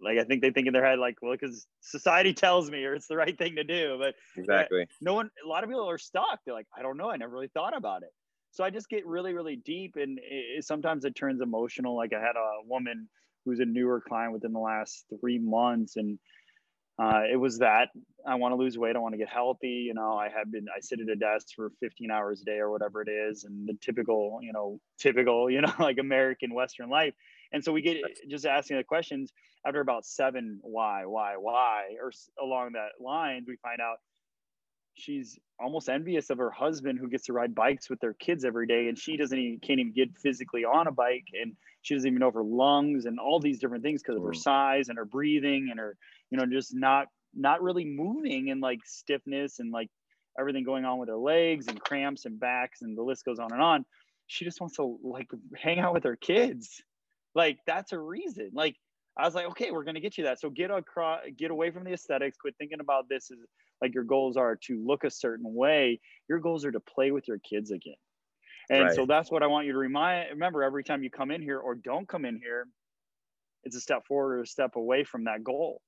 like 0.00 0.18
I 0.18 0.24
think 0.24 0.40
they 0.40 0.50
think 0.50 0.68
in 0.68 0.72
their 0.72 0.84
head 0.86 1.00
like, 1.00 1.16
well, 1.20 1.32
because 1.32 1.66
society 1.80 2.32
tells 2.44 2.70
me 2.70 2.84
or 2.84 2.94
it's 2.94 3.08
the 3.08 3.16
right 3.16 3.36
thing 3.36 3.56
to 3.56 3.64
do. 3.64 3.96
But 3.98 4.14
eh, 4.36 4.40
exactly, 4.40 4.86
no 5.00 5.14
one, 5.14 5.30
a 5.44 5.48
lot 5.48 5.64
of 5.64 5.70
people 5.70 5.90
are 5.90 5.98
stuck. 5.98 6.38
They're 6.46 6.54
like, 6.54 6.68
I 6.78 6.82
don't 6.82 6.96
know. 6.96 7.10
I 7.10 7.16
never 7.16 7.32
really 7.32 7.50
thought 7.52 7.76
about 7.76 8.02
it 8.02 8.10
so 8.54 8.62
I 8.62 8.70
just 8.70 8.88
get 8.88 9.04
really, 9.04 9.34
really 9.34 9.56
deep, 9.56 9.96
and 9.96 10.20
it, 10.22 10.64
sometimes 10.64 11.04
it 11.04 11.16
turns 11.16 11.40
emotional. 11.40 11.96
Like 11.96 12.12
I 12.14 12.20
had 12.20 12.36
a 12.36 12.64
woman 12.64 13.08
who's 13.44 13.58
a 13.58 13.64
newer 13.64 14.00
client 14.00 14.32
within 14.32 14.52
the 14.52 14.60
last 14.60 15.06
three 15.20 15.40
months, 15.40 15.96
and 15.96 16.20
uh, 16.98 17.22
it 17.30 17.36
was 17.36 17.58
that 17.58 17.88
I 18.26 18.36
want 18.36 18.52
to 18.52 18.56
lose 18.56 18.78
weight, 18.78 18.94
I 18.94 19.00
want 19.00 19.14
to 19.14 19.18
get 19.18 19.28
healthy. 19.28 19.84
You 19.86 19.94
know, 19.94 20.16
I 20.16 20.28
had 20.28 20.50
been 20.52 20.66
I 20.74 20.80
sit 20.80 21.00
at 21.00 21.08
a 21.08 21.16
desk 21.16 21.48
for 21.54 21.70
15 21.80 22.10
hours 22.10 22.40
a 22.40 22.44
day 22.44 22.58
or 22.58 22.70
whatever 22.70 23.02
it 23.02 23.08
is, 23.08 23.44
and 23.44 23.68
the 23.68 23.74
typical, 23.80 24.38
you 24.42 24.52
know, 24.52 24.80
typical, 24.98 25.50
you 25.50 25.60
know, 25.60 25.72
like 25.78 25.98
American 25.98 26.54
Western 26.54 26.88
life. 26.88 27.14
And 27.52 27.64
so 27.64 27.72
we 27.72 27.82
get 27.82 27.98
just 28.28 28.46
asking 28.46 28.78
the 28.78 28.84
questions 28.84 29.32
after 29.66 29.80
about 29.80 30.04
seven 30.04 30.58
why, 30.62 31.06
why, 31.06 31.34
why, 31.36 31.96
or 32.02 32.12
along 32.40 32.72
that 32.72 33.02
line, 33.04 33.44
we 33.46 33.56
find 33.56 33.80
out 33.80 33.98
she's 34.94 35.38
almost 35.58 35.88
envious 35.88 36.30
of 36.30 36.38
her 36.38 36.50
husband 36.50 36.98
who 36.98 37.08
gets 37.08 37.26
to 37.26 37.32
ride 37.32 37.54
bikes 37.54 37.90
with 37.90 38.00
their 38.00 38.14
kids 38.14 38.44
every 38.44 38.66
day 38.66 38.88
and 38.88 38.98
she 38.98 39.16
doesn't 39.16 39.38
even 39.38 39.60
can't 39.60 39.80
even 39.80 39.92
get 39.92 40.16
physically 40.16 40.64
on 40.64 40.86
a 40.86 40.92
bike 40.92 41.26
and 41.40 41.56
she 41.82 41.94
doesn't 41.94 42.08
even 42.08 42.20
know 42.20 42.30
her 42.30 42.42
lungs 42.42 43.04
and 43.04 43.18
all 43.18 43.40
these 43.40 43.58
different 43.58 43.82
things 43.82 44.02
because 44.02 44.16
of 44.16 44.22
her 44.22 44.30
mm. 44.30 44.36
size 44.36 44.88
and 44.88 44.98
her 44.98 45.04
breathing 45.04 45.68
and 45.70 45.78
her 45.78 45.96
you 46.34 46.40
know 46.40 46.46
just 46.46 46.74
not 46.74 47.06
not 47.32 47.62
really 47.62 47.84
moving 47.84 48.50
and 48.50 48.60
like 48.60 48.80
stiffness 48.84 49.60
and 49.60 49.70
like 49.70 49.88
everything 50.36 50.64
going 50.64 50.84
on 50.84 50.98
with 50.98 51.08
her 51.08 51.16
legs 51.16 51.68
and 51.68 51.80
cramps 51.80 52.24
and 52.24 52.40
backs 52.40 52.82
and 52.82 52.98
the 52.98 53.02
list 53.02 53.24
goes 53.24 53.38
on 53.38 53.52
and 53.52 53.62
on 53.62 53.84
she 54.26 54.44
just 54.44 54.60
wants 54.60 54.74
to 54.74 54.98
like 55.04 55.28
hang 55.56 55.78
out 55.78 55.94
with 55.94 56.02
her 56.02 56.16
kids 56.16 56.82
like 57.36 57.58
that's 57.68 57.92
a 57.92 57.98
reason 57.98 58.50
like 58.52 58.74
I 59.16 59.24
was 59.24 59.36
like, 59.36 59.46
okay, 59.50 59.70
we're 59.70 59.84
gonna 59.84 60.00
get 60.00 60.18
you 60.18 60.24
that. 60.24 60.40
So 60.40 60.50
get 60.50 60.72
across, 60.72 61.20
get 61.38 61.52
away 61.52 61.70
from 61.70 61.84
the 61.84 61.92
aesthetics. 61.92 62.36
Quit 62.36 62.56
thinking 62.58 62.80
about 62.80 63.08
this 63.08 63.30
as 63.30 63.38
like 63.80 63.94
your 63.94 64.02
goals 64.02 64.36
are 64.36 64.58
to 64.64 64.84
look 64.84 65.04
a 65.04 65.10
certain 65.10 65.54
way. 65.54 66.00
Your 66.28 66.40
goals 66.40 66.64
are 66.64 66.72
to 66.72 66.80
play 66.80 67.12
with 67.12 67.28
your 67.28 67.38
kids 67.38 67.70
again. 67.70 67.94
And 68.70 68.86
right. 68.86 68.92
so 68.92 69.06
that's 69.06 69.30
what 69.30 69.44
I 69.44 69.46
want 69.46 69.66
you 69.66 69.72
to 69.72 69.78
remind. 69.78 70.30
Remember, 70.30 70.64
every 70.64 70.82
time 70.82 71.04
you 71.04 71.10
come 71.10 71.30
in 71.30 71.40
here 71.40 71.60
or 71.60 71.76
don't 71.76 72.08
come 72.08 72.24
in 72.24 72.40
here, 72.42 72.66
it's 73.62 73.76
a 73.76 73.80
step 73.80 74.04
forward 74.04 74.38
or 74.38 74.40
a 74.40 74.46
step 74.48 74.74
away 74.74 75.04
from 75.04 75.24
that 75.26 75.44
goal. 75.44 75.80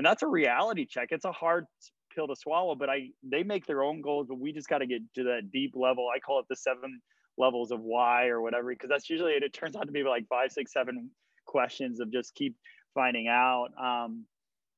And 0.00 0.06
that's 0.06 0.22
a 0.22 0.26
reality 0.26 0.86
check. 0.86 1.08
It's 1.10 1.26
a 1.26 1.32
hard 1.32 1.66
pill 2.14 2.26
to 2.26 2.34
swallow, 2.34 2.74
but 2.74 2.88
I 2.88 3.10
they 3.22 3.42
make 3.42 3.66
their 3.66 3.82
own 3.82 4.00
goals, 4.00 4.28
but 4.28 4.38
we 4.38 4.50
just 4.50 4.66
got 4.66 4.78
to 4.78 4.86
get 4.86 5.02
to 5.16 5.24
that 5.24 5.50
deep 5.52 5.74
level. 5.76 6.08
I 6.08 6.20
call 6.20 6.40
it 6.40 6.46
the 6.48 6.56
seven 6.56 7.02
levels 7.36 7.70
of 7.70 7.80
why 7.80 8.28
or 8.28 8.40
whatever, 8.40 8.70
because 8.70 8.88
that's 8.88 9.10
usually 9.10 9.32
it. 9.32 9.42
It 9.42 9.52
turns 9.52 9.76
out 9.76 9.84
to 9.84 9.92
be 9.92 10.02
like 10.02 10.26
five, 10.26 10.52
six, 10.52 10.72
seven 10.72 11.10
questions 11.44 12.00
of 12.00 12.10
just 12.10 12.34
keep 12.34 12.56
finding 12.94 13.28
out. 13.28 13.68
Um, 13.78 14.24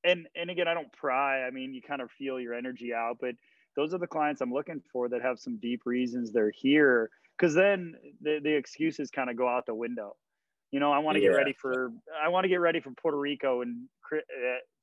and 0.02 0.26
and 0.34 0.50
again, 0.50 0.66
I 0.66 0.74
don't 0.74 0.92
pry. 0.92 1.46
I 1.46 1.52
mean, 1.52 1.72
you 1.72 1.82
kind 1.82 2.02
of 2.02 2.10
feel 2.10 2.40
your 2.40 2.54
energy 2.54 2.92
out, 2.92 3.18
but 3.20 3.36
those 3.76 3.94
are 3.94 3.98
the 3.98 4.08
clients 4.08 4.40
I'm 4.40 4.52
looking 4.52 4.82
for 4.92 5.08
that 5.08 5.22
have 5.22 5.38
some 5.38 5.56
deep 5.58 5.82
reasons 5.84 6.32
they're 6.32 6.50
here. 6.50 7.10
Because 7.38 7.54
then 7.54 7.94
the 8.22 8.40
the 8.42 8.56
excuses 8.56 9.12
kind 9.12 9.30
of 9.30 9.36
go 9.36 9.46
out 9.46 9.66
the 9.66 9.74
window. 9.76 10.16
You 10.72 10.80
know, 10.80 10.90
I 10.90 10.98
want 10.98 11.16
to 11.16 11.22
yeah. 11.22 11.28
get 11.28 11.36
ready 11.36 11.52
for 11.52 11.92
I 12.20 12.28
want 12.28 12.42
to 12.42 12.48
get 12.48 12.60
ready 12.60 12.80
for 12.80 12.90
Puerto 12.90 13.18
Rico 13.18 13.60
and 13.60 13.86
uh, 14.01 14.01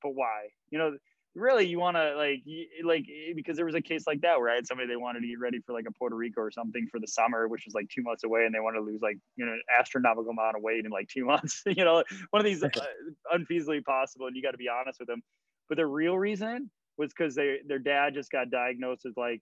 but 0.01 0.11
why? 0.11 0.47
You 0.71 0.79
know, 0.79 0.97
really 1.35 1.65
you 1.65 1.79
want 1.79 1.95
to 1.95 2.15
like 2.15 2.43
like 2.83 3.05
because 3.35 3.55
there 3.55 3.65
was 3.65 3.75
a 3.75 3.81
case 3.81 4.05
like 4.07 4.21
that 4.21 4.39
where 4.39 4.49
I 4.49 4.55
had 4.55 4.67
somebody 4.67 4.87
they 4.87 4.95
wanted 4.95 5.21
to 5.21 5.27
get 5.27 5.39
ready 5.39 5.59
for 5.65 5.73
like 5.73 5.85
a 5.87 5.91
Puerto 5.91 6.15
Rico 6.15 6.41
or 6.41 6.51
something 6.51 6.87
for 6.91 6.99
the 6.99 7.07
summer, 7.07 7.47
which 7.47 7.63
was 7.65 7.73
like 7.73 7.87
two 7.89 8.01
months 8.01 8.23
away, 8.23 8.45
and 8.45 8.53
they 8.53 8.59
want 8.59 8.75
to 8.75 8.81
lose 8.81 9.01
like 9.01 9.17
you 9.35 9.45
know 9.45 9.53
an 9.53 9.61
astronomical 9.79 10.31
amount 10.31 10.55
of 10.55 10.63
weight 10.63 10.85
in 10.85 10.91
like 10.91 11.07
two 11.07 11.25
months. 11.33 11.61
you 11.65 11.83
know, 11.83 12.03
one 12.31 12.39
of 12.39 12.45
these 12.45 12.63
uh, 12.63 12.69
unfeasibly 13.33 13.83
possible, 13.83 14.27
and 14.27 14.35
you 14.35 14.41
got 14.41 14.51
to 14.51 14.57
be 14.57 14.69
honest 14.69 14.99
with 14.99 15.07
them. 15.07 15.21
But 15.67 15.77
the 15.77 15.85
real 15.85 16.17
reason 16.17 16.69
was 16.97 17.11
because 17.15 17.35
they 17.35 17.59
their 17.67 17.79
dad 17.79 18.13
just 18.13 18.31
got 18.31 18.49
diagnosed 18.49 19.01
with 19.05 19.17
like 19.17 19.41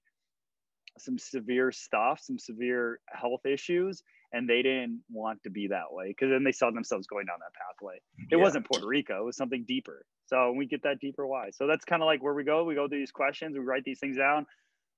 some 0.99 1.17
severe 1.17 1.71
stuff, 1.71 2.19
some 2.21 2.39
severe 2.39 2.99
health 3.09 3.45
issues, 3.45 4.03
and 4.33 4.49
they 4.49 4.61
didn't 4.61 5.01
want 5.09 5.41
to 5.43 5.49
be 5.49 5.67
that 5.67 5.91
way 5.91 6.09
because 6.09 6.29
then 6.29 6.43
they 6.43 6.51
saw 6.51 6.71
themselves 6.71 7.07
going 7.07 7.25
down 7.25 7.37
that 7.39 7.53
pathway. 7.53 7.95
It 8.29 8.37
yeah. 8.37 8.43
wasn't 8.43 8.65
Puerto 8.65 8.87
Rico; 8.87 9.21
it 9.21 9.25
was 9.25 9.37
something 9.37 9.65
deeper. 9.67 10.05
So 10.27 10.51
we 10.51 10.65
get 10.65 10.83
that 10.83 10.99
deeper 10.99 11.25
why. 11.25 11.51
So 11.51 11.67
that's 11.67 11.85
kind 11.85 12.01
of 12.01 12.05
like 12.05 12.21
where 12.21 12.33
we 12.33 12.43
go. 12.43 12.63
We 12.63 12.75
go 12.75 12.87
through 12.87 12.99
these 12.99 13.11
questions, 13.11 13.57
we 13.57 13.63
write 13.63 13.83
these 13.83 13.99
things 13.99 14.17
down. 14.17 14.45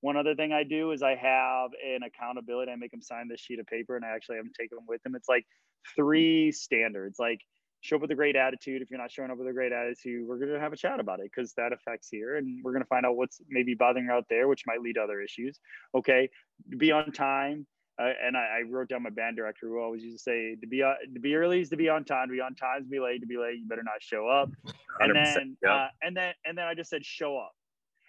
One 0.02 0.16
other 0.16 0.34
thing 0.34 0.54
I 0.54 0.64
do 0.64 0.92
is 0.92 1.04
I 1.04 1.16
have 1.16 1.72
an 1.86 2.04
accountability. 2.04 2.72
I 2.72 2.78
make 2.78 2.92
them 2.92 3.02
sign 3.02 3.28
this 3.28 3.42
sheet 3.42 3.60
of 3.60 3.68
paper, 3.68 3.96
and 3.96 4.06
I 4.06 4.10
actually 4.10 4.38
have 4.38 4.46
them 4.46 4.54
take 4.58 4.70
them 4.70 4.86
with 4.88 5.04
them. 5.04 5.14
It's 5.16 5.28
like 5.28 5.46
three 5.96 6.52
standards, 6.52 7.20
like 7.20 7.42
show 7.82 7.96
up 7.96 8.02
with 8.02 8.12
a 8.12 8.16
great 8.16 8.36
attitude. 8.36 8.82
If 8.82 8.90
you're 8.90 9.00
not 9.00 9.12
showing 9.12 9.32
up 9.32 9.38
with 9.38 9.48
a 9.48 9.54
great 9.54 9.72
attitude, 9.72 10.28
we're 10.28 10.38
going 10.38 10.52
to 10.52 10.60
have 10.60 10.74
a 10.74 10.78
chat 10.78 11.00
about 11.00 11.20
it 11.20 11.30
because 11.34 11.54
that 11.54 11.74
affects 11.74 12.10
here. 12.10 12.36
And 12.36 12.62
we're 12.64 12.72
going 12.72 12.84
to 12.84 12.88
find 12.88 13.06
out 13.06 13.16
what's 13.16 13.42
maybe 13.50 13.74
bothering 13.74 14.06
you 14.06 14.12
out 14.12 14.26
there, 14.30 14.48
which 14.48 14.64
might 14.66 14.82
lead 14.82 14.94
to 14.94 15.02
other 15.02 15.22
issues. 15.22 15.60
Okay. 15.96 16.30
Be 16.78 16.92
on 16.92 17.12
time. 17.12 17.66
And 18.00 18.38
I, 18.38 18.60
I, 18.60 18.62
wrote 18.70 18.88
down 18.88 19.04
my 19.04 19.10
band 19.10 19.36
director 19.36 19.68
who 19.68 19.80
always 19.80 20.02
used 20.02 20.18
to 20.18 20.24
say 20.24 20.56
to 20.56 20.68
be 20.68 20.82
uh, 20.82 20.94
to 21.14 21.20
be 21.20 21.36
early 21.36 21.60
is 21.60 21.70
to 21.70 21.76
be 21.76 21.90
on 21.90 22.06
time, 22.06 22.30
to 22.30 22.34
be 22.34 22.40
on 22.40 22.56
time 22.56 22.80
is 22.80 22.86
to 22.86 22.90
be 22.90 23.00
late, 23.00 23.20
to 23.20 23.28
be 23.28 23.38
late, 23.38 23.60
you 23.60 23.68
better 23.68 23.84
not 23.84 24.02
show 24.02 24.28
up. 24.28 24.50
And 25.00 25.16
then, 25.16 25.58
yeah. 25.62 25.74
uh, 25.74 25.88
and 26.02 26.16
then, 26.16 26.34
and 26.46 26.58
then 26.58 26.66
I 26.66 26.74
just 26.74 26.90
said, 26.90 27.06
show 27.06 27.38
up. 27.38 27.54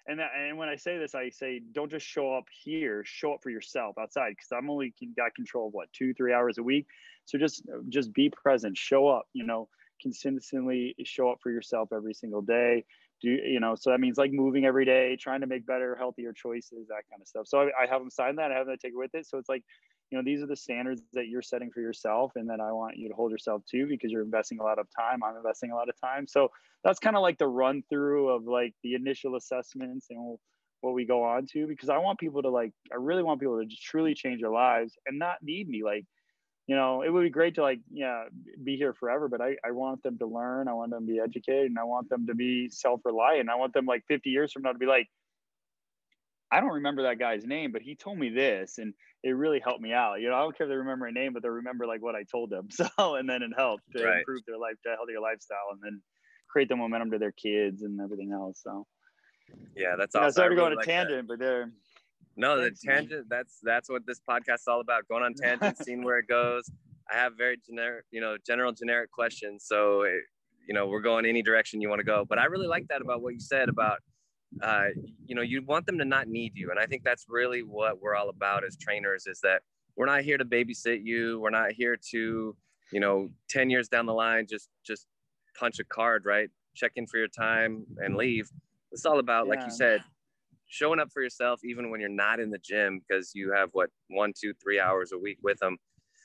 And 0.06 0.18
that, 0.18 0.30
and 0.36 0.56
when 0.58 0.68
I 0.68 0.76
say 0.76 0.98
this, 0.98 1.14
I 1.14 1.30
say, 1.30 1.60
don't 1.72 1.90
just 1.90 2.06
show 2.06 2.34
up 2.34 2.44
here, 2.64 3.02
show 3.04 3.34
up 3.34 3.42
for 3.42 3.50
yourself 3.50 3.96
outside. 3.98 4.34
Cause 4.38 4.56
I'm 4.56 4.70
only 4.70 4.94
got 5.16 5.34
control 5.34 5.68
of 5.68 5.74
what, 5.74 5.92
two, 5.92 6.14
three 6.14 6.32
hours 6.32 6.58
a 6.58 6.62
week. 6.62 6.86
So 7.26 7.38
just, 7.38 7.62
just 7.88 8.12
be 8.12 8.30
present, 8.30 8.76
show 8.76 9.08
up, 9.08 9.26
you 9.32 9.44
know, 9.44 9.68
consistently 10.00 10.94
show 11.04 11.30
up 11.30 11.38
for 11.42 11.50
yourself 11.50 11.90
every 11.92 12.14
single 12.14 12.42
day. 12.42 12.84
Do 13.20 13.28
you 13.30 13.60
know, 13.60 13.74
so 13.74 13.90
that 13.90 14.00
means 14.00 14.16
like 14.16 14.32
moving 14.32 14.64
every 14.64 14.84
day, 14.84 15.16
trying 15.16 15.42
to 15.42 15.46
make 15.46 15.66
better, 15.66 15.94
healthier 15.94 16.32
choices, 16.32 16.88
that 16.88 17.02
kind 17.10 17.20
of 17.20 17.28
stuff. 17.28 17.46
So 17.46 17.60
I, 17.60 17.84
I 17.84 17.86
have 17.86 18.00
them 18.00 18.10
sign 18.10 18.36
that. 18.36 18.50
I 18.50 18.56
have 18.56 18.66
them 18.66 18.76
take 18.80 18.92
it 18.92 18.96
with 18.96 19.14
it. 19.14 19.26
So 19.26 19.36
it's 19.36 19.48
like, 19.48 19.62
you 20.10 20.18
know, 20.18 20.24
these 20.24 20.42
are 20.42 20.46
the 20.46 20.56
standards 20.56 21.02
that 21.12 21.28
you're 21.28 21.42
setting 21.42 21.70
for 21.70 21.80
yourself 21.80 22.32
and 22.34 22.48
that 22.50 22.60
I 22.60 22.72
want 22.72 22.96
you 22.96 23.08
to 23.08 23.14
hold 23.14 23.30
yourself 23.30 23.62
to 23.70 23.86
because 23.86 24.10
you're 24.10 24.22
investing 24.22 24.58
a 24.58 24.62
lot 24.62 24.78
of 24.78 24.88
time. 24.98 25.22
I'm 25.22 25.36
investing 25.36 25.70
a 25.70 25.74
lot 25.74 25.88
of 25.88 26.00
time. 26.00 26.26
So 26.26 26.48
that's 26.82 26.98
kind 26.98 27.14
of 27.14 27.22
like 27.22 27.38
the 27.38 27.46
run 27.46 27.82
through 27.90 28.30
of 28.30 28.44
like 28.44 28.74
the 28.82 28.94
initial 28.94 29.36
assessments 29.36 30.06
and 30.10 30.38
what 30.80 30.94
we 30.94 31.04
go 31.04 31.22
on 31.22 31.46
to 31.52 31.66
because 31.66 31.90
I 31.90 31.98
want 31.98 32.18
people 32.18 32.42
to 32.42 32.48
like, 32.48 32.72
I 32.90 32.96
really 32.96 33.22
want 33.22 33.38
people 33.38 33.60
to 33.60 33.66
just 33.66 33.82
truly 33.82 34.14
change 34.14 34.40
their 34.40 34.50
lives 34.50 34.98
and 35.06 35.18
not 35.18 35.36
need 35.42 35.68
me. 35.68 35.82
Like, 35.84 36.06
you 36.70 36.76
know, 36.76 37.02
it 37.02 37.12
would 37.12 37.24
be 37.24 37.30
great 37.30 37.56
to 37.56 37.62
like, 37.62 37.80
yeah, 37.90 38.26
be 38.62 38.76
here 38.76 38.94
forever, 38.94 39.28
but 39.28 39.40
I, 39.40 39.56
I 39.66 39.72
want 39.72 40.04
them 40.04 40.18
to 40.18 40.26
learn. 40.26 40.68
I 40.68 40.72
want 40.72 40.92
them 40.92 41.04
to 41.04 41.12
be 41.12 41.18
educated 41.18 41.64
and 41.64 41.76
I 41.76 41.82
want 41.82 42.08
them 42.08 42.28
to 42.28 42.34
be 42.36 42.68
self 42.68 43.00
reliant. 43.04 43.50
I 43.50 43.56
want 43.56 43.74
them 43.74 43.86
like 43.86 44.04
50 44.06 44.30
years 44.30 44.52
from 44.52 44.62
now 44.62 44.70
to 44.70 44.78
be 44.78 44.86
like, 44.86 45.08
I 46.52 46.60
don't 46.60 46.74
remember 46.74 47.02
that 47.02 47.18
guy's 47.18 47.44
name, 47.44 47.72
but 47.72 47.82
he 47.82 47.96
told 47.96 48.18
me 48.18 48.28
this 48.28 48.78
and 48.78 48.94
it 49.24 49.30
really 49.30 49.58
helped 49.58 49.80
me 49.80 49.92
out. 49.92 50.20
You 50.20 50.28
know, 50.28 50.36
I 50.36 50.42
don't 50.42 50.56
care 50.56 50.68
if 50.68 50.70
they 50.70 50.76
remember 50.76 51.06
a 51.06 51.12
name, 51.12 51.32
but 51.32 51.42
they 51.42 51.48
remember 51.48 51.88
like 51.88 52.02
what 52.02 52.14
I 52.14 52.22
told 52.22 52.50
them. 52.50 52.68
So, 52.70 53.16
and 53.16 53.28
then 53.28 53.42
it 53.42 53.50
helped 53.56 53.82
to 53.96 54.04
right. 54.04 54.18
improve 54.18 54.42
their 54.46 54.56
life, 54.56 54.76
to 54.86 54.94
healthier 54.94 55.18
lifestyle 55.20 55.70
and 55.72 55.80
then 55.82 56.00
create 56.48 56.68
the 56.68 56.76
momentum 56.76 57.10
to 57.10 57.18
their 57.18 57.32
kids 57.32 57.82
and 57.82 58.00
everything 58.00 58.30
else. 58.30 58.60
So, 58.62 58.86
yeah, 59.74 59.96
that's 59.98 60.14
awesome. 60.14 60.26
Yeah, 60.26 60.30
sorry 60.30 60.50
to 60.50 60.54
go 60.54 60.66
on 60.66 60.78
a 60.78 60.84
tangent, 60.84 61.26
that. 61.26 61.36
but 61.36 61.40
there. 61.40 61.72
No, 62.40 62.60
the 62.60 62.70
tangent. 62.70 63.26
That's 63.28 63.58
that's 63.62 63.88
what 63.88 64.06
this 64.06 64.20
podcast 64.28 64.60
is 64.60 64.68
all 64.68 64.80
about. 64.80 65.06
Going 65.08 65.22
on 65.22 65.34
tangents, 65.42 65.84
seeing 65.84 66.02
where 66.02 66.18
it 66.18 66.26
goes. 66.28 66.70
I 67.10 67.16
have 67.16 67.32
very 67.36 67.58
generic, 67.66 68.04
you 68.10 68.20
know, 68.20 68.36
general 68.46 68.72
generic 68.72 69.10
questions. 69.10 69.64
So, 69.66 70.02
it, 70.02 70.22
you 70.68 70.74
know, 70.74 70.86
we're 70.86 71.00
going 71.00 71.26
any 71.26 71.42
direction 71.42 71.80
you 71.80 71.88
want 71.88 71.98
to 71.98 72.04
go. 72.04 72.24
But 72.28 72.38
I 72.38 72.44
really 72.44 72.68
like 72.68 72.86
that 72.88 73.02
about 73.02 73.20
what 73.20 73.34
you 73.34 73.40
said 73.40 73.68
about 73.68 73.98
uh, 74.62 74.86
you 75.26 75.34
know, 75.34 75.42
you 75.42 75.62
want 75.64 75.86
them 75.86 75.98
to 75.98 76.04
not 76.04 76.28
need 76.28 76.52
you. 76.54 76.70
And 76.70 76.78
I 76.78 76.86
think 76.86 77.04
that's 77.04 77.26
really 77.28 77.62
what 77.62 78.00
we're 78.00 78.14
all 78.14 78.28
about 78.28 78.64
as 78.64 78.76
trainers 78.76 79.26
is 79.26 79.40
that 79.42 79.62
we're 79.96 80.06
not 80.06 80.22
here 80.22 80.38
to 80.38 80.44
babysit 80.44 81.00
you. 81.04 81.40
We're 81.40 81.50
not 81.50 81.72
here 81.72 81.96
to, 82.10 82.56
you 82.92 83.00
know, 83.00 83.30
10 83.50 83.70
years 83.70 83.88
down 83.88 84.06
the 84.06 84.14
line, 84.14 84.46
just, 84.48 84.68
just 84.84 85.06
punch 85.58 85.78
a 85.78 85.84
card, 85.84 86.24
right? 86.26 86.48
Check 86.74 86.92
in 86.96 87.06
for 87.06 87.18
your 87.18 87.28
time 87.28 87.86
and 87.98 88.16
leave. 88.16 88.50
It's 88.92 89.06
all 89.06 89.18
about, 89.18 89.46
yeah. 89.46 89.50
like 89.50 89.64
you 89.64 89.70
said, 89.70 90.02
showing 90.70 91.00
up 91.00 91.10
for 91.12 91.20
yourself, 91.20 91.60
even 91.64 91.90
when 91.90 92.00
you're 92.00 92.08
not 92.08 92.40
in 92.40 92.48
the 92.48 92.58
gym, 92.58 93.00
because 93.00 93.32
you 93.34 93.52
have 93.52 93.68
what, 93.72 93.90
one, 94.08 94.32
two, 94.34 94.54
three 94.62 94.80
hours 94.80 95.12
a 95.12 95.18
week 95.18 95.38
with 95.42 95.58
them. 95.58 95.76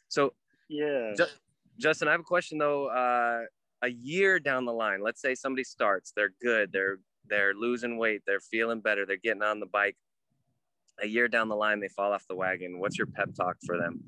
So, 0.08 0.34
yeah. 0.70 1.14
Justen, 1.82 2.08
I 2.08 2.12
have 2.12 2.22
a 2.22 2.24
question 2.24 2.58
though. 2.58 2.88
Uh, 2.88 3.42
a 3.82 3.90
year 3.90 4.40
down 4.40 4.66
the 4.66 4.72
line, 4.72 5.02
let's 5.04 5.22
say 5.22 5.36
somebody 5.36 5.64
starts, 5.64 6.14
they're 6.16 6.34
good, 6.42 6.72
they're 6.72 7.00
they're 7.28 7.54
losing 7.54 7.98
weight, 7.98 8.22
they're 8.26 8.40
feeling 8.40 8.80
better, 8.80 9.06
they're 9.06 9.18
getting 9.18 9.42
on 9.42 9.60
the 9.60 9.66
bike. 9.66 9.98
A 11.02 11.08
year 11.08 11.28
down 11.28 11.50
the 11.50 11.56
line, 11.56 11.80
they 11.80 11.90
fall 11.90 12.14
off 12.14 12.26
the 12.30 12.36
wagon. 12.36 12.80
What's 12.80 12.98
your 12.98 13.08
pep 13.08 13.34
talk 13.36 13.58
for 13.66 13.78
them? 13.78 14.02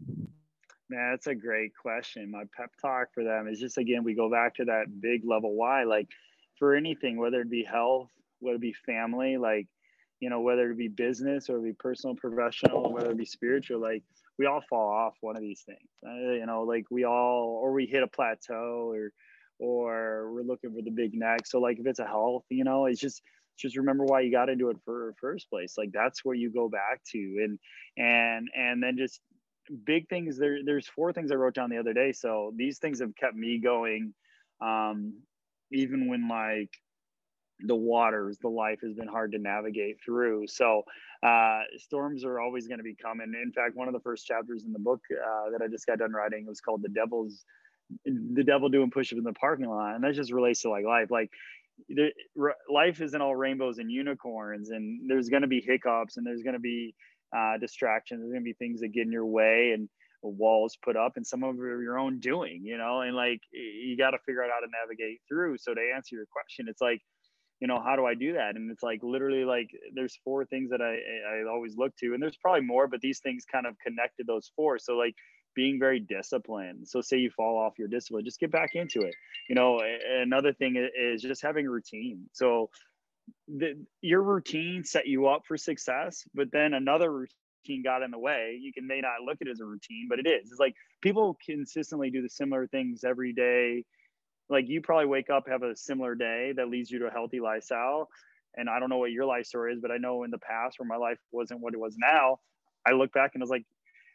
Man, 0.89 1.12
that's 1.12 1.27
a 1.27 1.36
great 1.36 1.72
question. 1.75 2.32
My 2.32 2.44
pep 2.56 2.72
talk 2.82 3.08
for 3.13 3.24
them 3.24 3.48
is 3.48 3.60
just 3.60 3.77
again, 3.77 4.03
we 4.03 4.13
go 4.13 4.29
back 4.32 4.56
to 4.56 4.65
that 4.65 5.01
big 5.01 5.24
level 5.25 5.56
why. 5.56 5.84
Like 5.84 6.08
for 6.58 6.75
anything, 6.75 7.17
whether 7.17 7.41
it 7.41 7.50
be 7.50 7.63
health, 7.63 8.10
whether 8.39 8.56
it 8.56 8.62
be 8.62 8.74
family, 8.86 9.38
like, 9.38 9.67
you 10.19 10.29
know, 10.29 10.41
whether 10.41 10.71
it 10.71 10.77
be 10.77 10.88
business 10.88 11.50
or 11.50 11.59
be 11.59 11.74
personal, 11.74 12.15
professional, 12.15 12.91
whether 12.91 13.12
it 13.12 13.17
be 13.17 13.25
spiritual, 13.25 13.79
like 13.79 14.03
we 14.39 14.45
all 14.45 14.62
fall 14.69 14.89
off 14.89 15.15
one 15.21 15.36
of 15.36 15.41
these 15.41 15.62
things. 15.65 15.89
Uh, 16.05 16.33
you 16.33 16.45
know, 16.45 16.63
like 16.63 16.86
we 16.89 17.05
all, 17.05 17.59
or 17.62 17.71
we 17.71 17.86
hit 17.86 18.03
a 18.03 18.07
plateau 18.07 18.91
or, 18.93 19.12
or 19.59 20.31
we're 20.33 20.43
looking 20.43 20.74
for 20.74 20.81
the 20.81 20.91
big 20.91 21.13
neck. 21.13 21.45
So 21.45 21.59
like 21.59 21.79
if 21.79 21.88
it's 21.88 22.00
a 22.00 22.05
health, 22.05 22.43
you 22.50 22.63
know, 22.63 22.86
it's 22.86 23.00
just 23.00 23.21
just 23.57 23.75
remember 23.75 24.03
why 24.05 24.21
you 24.21 24.31
got 24.31 24.50
into 24.50 24.69
it 24.69 24.77
for 24.86 25.15
first 25.19 25.50
place. 25.50 25.75
Like 25.77 25.91
that's 25.91 26.24
where 26.24 26.36
you 26.36 26.51
go 26.51 26.69
back 26.69 27.01
to 27.12 27.17
and 27.17 27.59
and 27.97 28.47
and 28.55 28.83
then 28.83 28.97
just 28.97 29.19
big 29.83 30.07
things 30.07 30.38
there 30.38 30.59
there's 30.63 30.88
four 30.88 31.12
things 31.12 31.31
I 31.31 31.36
wrote 31.36 31.55
down 31.55 31.69
the 31.69 31.79
other 31.79 31.93
day. 31.93 32.12
So 32.12 32.53
these 32.55 32.77
things 32.77 33.00
have 33.00 33.15
kept 33.15 33.36
me 33.36 33.59
going 33.59 34.13
um 34.62 35.13
even 35.71 36.07
when 36.07 36.27
like 36.29 36.71
the 37.61 37.75
waters 37.75 38.37
the 38.37 38.47
life 38.47 38.79
has 38.83 38.93
been 38.93 39.07
hard 39.07 39.31
to 39.31 39.39
navigate 39.39 39.97
through. 40.03 40.47
So 40.47 40.83
uh, 41.23 41.61
storms 41.77 42.23
are 42.23 42.39
always 42.39 42.67
going 42.67 42.77
to 42.77 42.83
be 42.83 42.95
coming. 42.95 43.33
In 43.41 43.51
fact 43.51 43.75
one 43.75 43.87
of 43.87 43.93
the 43.93 43.99
first 43.99 44.25
chapters 44.25 44.63
in 44.65 44.73
the 44.73 44.79
book 44.79 45.01
uh, 45.11 45.49
that 45.51 45.61
i 45.63 45.67
just 45.67 45.87
got 45.87 45.99
done 45.99 46.11
writing 46.11 46.45
was 46.45 46.61
called 46.61 46.81
the 46.83 46.89
devil's 46.89 47.45
the 48.05 48.43
devil 48.43 48.69
doing 48.69 48.91
push-ups 48.91 49.17
in 49.17 49.23
the 49.23 49.33
parking 49.33 49.69
lot 49.69 49.95
and 49.95 50.03
that 50.03 50.13
just 50.13 50.31
relates 50.31 50.61
to 50.61 50.69
like 50.69 50.85
life. 50.85 51.09
Like 51.09 51.31
the, 51.89 52.09
life 52.69 53.01
isn't 53.01 53.21
all 53.21 53.35
rainbows 53.35 53.77
and 53.77 53.91
unicorns 53.91 54.69
and 54.69 55.09
there's 55.09 55.29
going 55.29 55.43
to 55.43 55.47
be 55.47 55.61
hiccups 55.61 56.17
and 56.17 56.25
there's 56.25 56.43
going 56.43 56.55
to 56.55 56.59
be 56.59 56.95
uh, 57.35 57.57
distractions 57.57 58.21
there's 58.21 58.31
going 58.31 58.43
to 58.43 58.47
be 58.47 58.53
things 58.53 58.81
that 58.81 58.89
get 58.89 59.05
in 59.05 59.11
your 59.11 59.25
way 59.25 59.71
and 59.73 59.89
walls 60.23 60.77
put 60.83 60.97
up 60.97 61.13
and 61.15 61.25
some 61.25 61.43
of 61.43 61.55
your 61.57 61.97
own 61.97 62.19
doing 62.19 62.61
you 62.63 62.77
know? 62.77 63.01
And 63.01 63.15
like 63.15 63.41
you 63.51 63.95
got 63.97 64.11
to 64.11 64.17
figure 64.25 64.43
out 64.43 64.49
how 64.53 64.59
to 64.59 64.71
navigate 64.83 65.21
through. 65.27 65.57
So 65.57 65.73
to 65.73 65.81
answer 65.95 66.15
your 66.15 66.25
question 66.25 66.67
it's 66.67 66.81
like 66.81 67.01
you 67.59 67.67
know 67.67 67.81
how 67.83 67.95
do 67.95 68.05
i 68.05 68.13
do 68.13 68.33
that 68.33 68.55
and 68.55 68.69
it's 68.71 68.83
like 68.83 68.99
literally 69.03 69.43
like 69.43 69.69
there's 69.93 70.19
four 70.23 70.45
things 70.45 70.69
that 70.69 70.81
i 70.81 70.97
i 71.35 71.49
always 71.49 71.75
look 71.75 71.95
to 71.97 72.13
and 72.13 72.21
there's 72.21 72.37
probably 72.37 72.61
more 72.61 72.87
but 72.87 73.01
these 73.01 73.19
things 73.19 73.43
kind 73.51 73.65
of 73.65 73.75
connected 73.85 74.27
those 74.27 74.51
four 74.55 74.77
so 74.77 74.93
like 74.93 75.15
being 75.57 75.79
very 75.79 75.99
disciplined. 75.99 76.87
So 76.87 77.01
say 77.01 77.17
you 77.17 77.31
fall 77.31 77.57
off 77.57 77.79
your 77.79 77.87
discipline, 77.87 78.23
just 78.23 78.39
get 78.39 78.51
back 78.51 78.75
into 78.75 79.01
it. 79.01 79.15
You 79.49 79.55
know, 79.55 79.81
another 80.21 80.53
thing 80.53 80.75
is 80.95 81.21
just 81.21 81.41
having 81.41 81.65
routine. 81.65 82.29
So 82.31 82.69
the, 83.47 83.73
your 84.01 84.21
routine 84.21 84.83
set 84.83 85.07
you 85.07 85.27
up 85.27 85.41
for 85.47 85.57
success, 85.57 86.23
but 86.35 86.51
then 86.51 86.75
another 86.75 87.11
routine 87.11 87.81
got 87.83 88.03
in 88.03 88.11
the 88.11 88.19
way. 88.19 88.59
You 88.61 88.71
can 88.71 88.85
may 88.85 89.01
not 89.01 89.25
look 89.25 89.39
at 89.41 89.47
it 89.47 89.51
as 89.51 89.59
a 89.59 89.65
routine, 89.65 90.05
but 90.07 90.19
it 90.19 90.27
is. 90.27 90.51
It's 90.51 90.59
like 90.59 90.75
people 91.01 91.35
consistently 91.43 92.11
do 92.11 92.21
the 92.21 92.29
similar 92.29 92.67
things 92.67 93.03
every 93.03 93.33
day. 93.33 93.83
Like 94.50 94.68
you 94.68 94.82
probably 94.82 95.08
wake 95.08 95.30
up, 95.30 95.48
have 95.50 95.63
a 95.63 95.75
similar 95.75 96.16
day 96.16 96.54
that 96.56 96.70
leads 96.70 96.89
you 96.89 97.00
to 97.00 97.08
a 97.08 97.12
healthy 97.12 97.39
lifestyle. 97.39 98.10
And 98.56 98.70
I 98.70 98.80
don't 98.80 98.89
know 98.89 98.98
what 98.98 99.12
your 99.12 99.25
life 99.25 99.46
story 99.46 99.74
is, 99.74 99.80
but 99.82 99.92
I 99.92 99.98
know 99.98 100.24
in 100.24 100.32
the 100.32 100.39
past 100.39 100.80
where 100.80 100.88
my 100.88 100.96
life 100.96 101.20
wasn't 101.32 101.60
what 101.60 101.74
it 101.74 101.80
was 101.80 101.96
now, 101.98 102.39
I 102.88 102.94
look 102.94 103.12
back 103.13 103.32
and 103.34 103.44
I 103.44 103.44
was 103.44 103.50
like, 103.50 103.66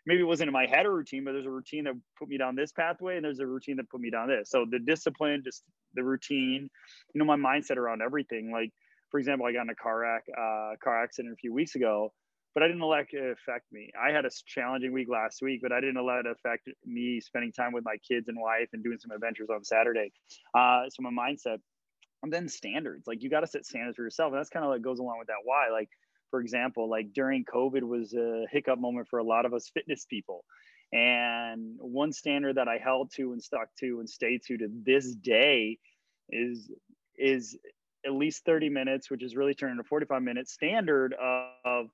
maybe 0.07 0.21
it 0.21 0.25
wasn't 0.25 0.49
in 0.49 0.53
my 0.53 0.67
head 0.67 0.87
a 0.87 0.91
routine, 0.91 1.25
but 1.25 1.33
there's 1.33 1.47
a 1.47 1.51
routine 1.51 1.85
that 1.85 1.95
put 2.19 2.29
me 2.29 2.39
down 2.39 2.57
this 2.57 2.73
pathway, 2.73 3.17
and 3.17 3.25
there's 3.25 3.39
a 3.39 3.47
routine 3.47 3.77
that 3.77 3.89
put 3.89 4.01
me 4.01 4.11
down 4.11 4.29
this. 4.29 4.51
So 4.51 4.67
the 4.69 4.79
discipline, 4.79 5.43
just 5.45 5.63
the 5.95 6.03
routine, 6.03 6.69
you 7.15 7.19
know, 7.19 7.25
my 7.25 7.37
mindset 7.37 7.77
around 7.77 8.03
everything. 8.03 8.51
Like, 8.51 8.71
for 9.11 9.21
example, 9.21 9.47
I 9.47 9.53
got 9.53 9.63
in 9.63 9.71
a 9.71 9.75
car 9.75 10.01
wreck, 10.01 10.25
uh, 10.37 10.73
car 10.83 11.03
accident 11.03 11.35
a 11.35 11.37
few 11.37 11.53
weeks 11.53 11.75
ago, 11.75 12.13
but 12.55 12.63
I 12.63 12.69
didn't 12.69 12.83
let 12.83 13.07
it 13.13 13.33
affect 13.33 13.73
me. 13.73 13.91
I 14.01 14.13
had 14.13 14.25
a 14.25 14.31
challenging 14.47 14.93
week 14.93 15.09
last 15.09 15.43
week, 15.43 15.61
but 15.63 15.73
I 15.73 15.81
didn't 15.81 16.05
let 16.05 16.21
it 16.21 16.27
affect 16.27 16.69
me 16.85 17.21
spending 17.21 17.53
time 17.53 17.73
with 17.73 17.85
my 17.85 17.97
kids 18.07 18.29
and 18.29 18.39
wife 18.41 18.69
and 18.73 18.83
doing 18.83 18.99
some 18.99 19.11
adventures 19.11 19.49
on 19.51 19.65
Saturday. 19.65 20.13
Uh, 20.55 20.83
so 20.91 21.03
my 21.03 21.11
mindset 21.11 21.59
and 22.23 22.33
then 22.33 22.49
standards 22.49 23.07
like 23.07 23.23
you 23.23 23.31
got 23.31 23.41
to 23.41 23.47
set 23.47 23.67
standards 23.67 23.97
for 23.97 24.03
yourself 24.03 24.33
and 24.33 24.39
that's 24.39 24.51
kind 24.51 24.65
of 24.65 24.71
like 24.71 24.83
goes 24.83 24.99
along 24.99 25.19
with 25.19 25.29
that 25.29 25.43
why 25.45 25.69
like 25.71 25.89
for 26.31 26.41
example 26.41 26.89
like 26.89 27.13
during 27.13 27.45
covid 27.45 27.83
was 27.83 28.15
a 28.15 28.45
hiccup 28.51 28.79
moment 28.79 29.09
for 29.09 29.19
a 29.19 29.25
lot 29.25 29.45
of 29.45 29.53
us 29.53 29.71
fitness 29.73 30.07
people 30.09 30.45
and 30.93 31.77
one 31.79 32.13
standard 32.13 32.57
that 32.57 32.69
i 32.69 32.79
held 32.79 33.11
to 33.13 33.33
and 33.33 33.43
stuck 33.43 33.69
to 33.79 33.99
and 34.01 34.09
stay 34.09 34.39
to 34.39 34.57
to 34.57 34.69
this 34.85 35.15
day 35.15 35.79
is 36.31 36.71
is 37.17 37.59
at 38.07 38.13
least 38.13 38.45
30 38.45 38.69
minutes 38.69 39.11
which 39.11 39.23
is 39.23 39.37
really 39.37 39.55
turning 39.55 39.77
to 39.77 39.85
45 39.85 40.23
minutes 40.23 40.53
standard 40.53 41.15
of 41.65 41.87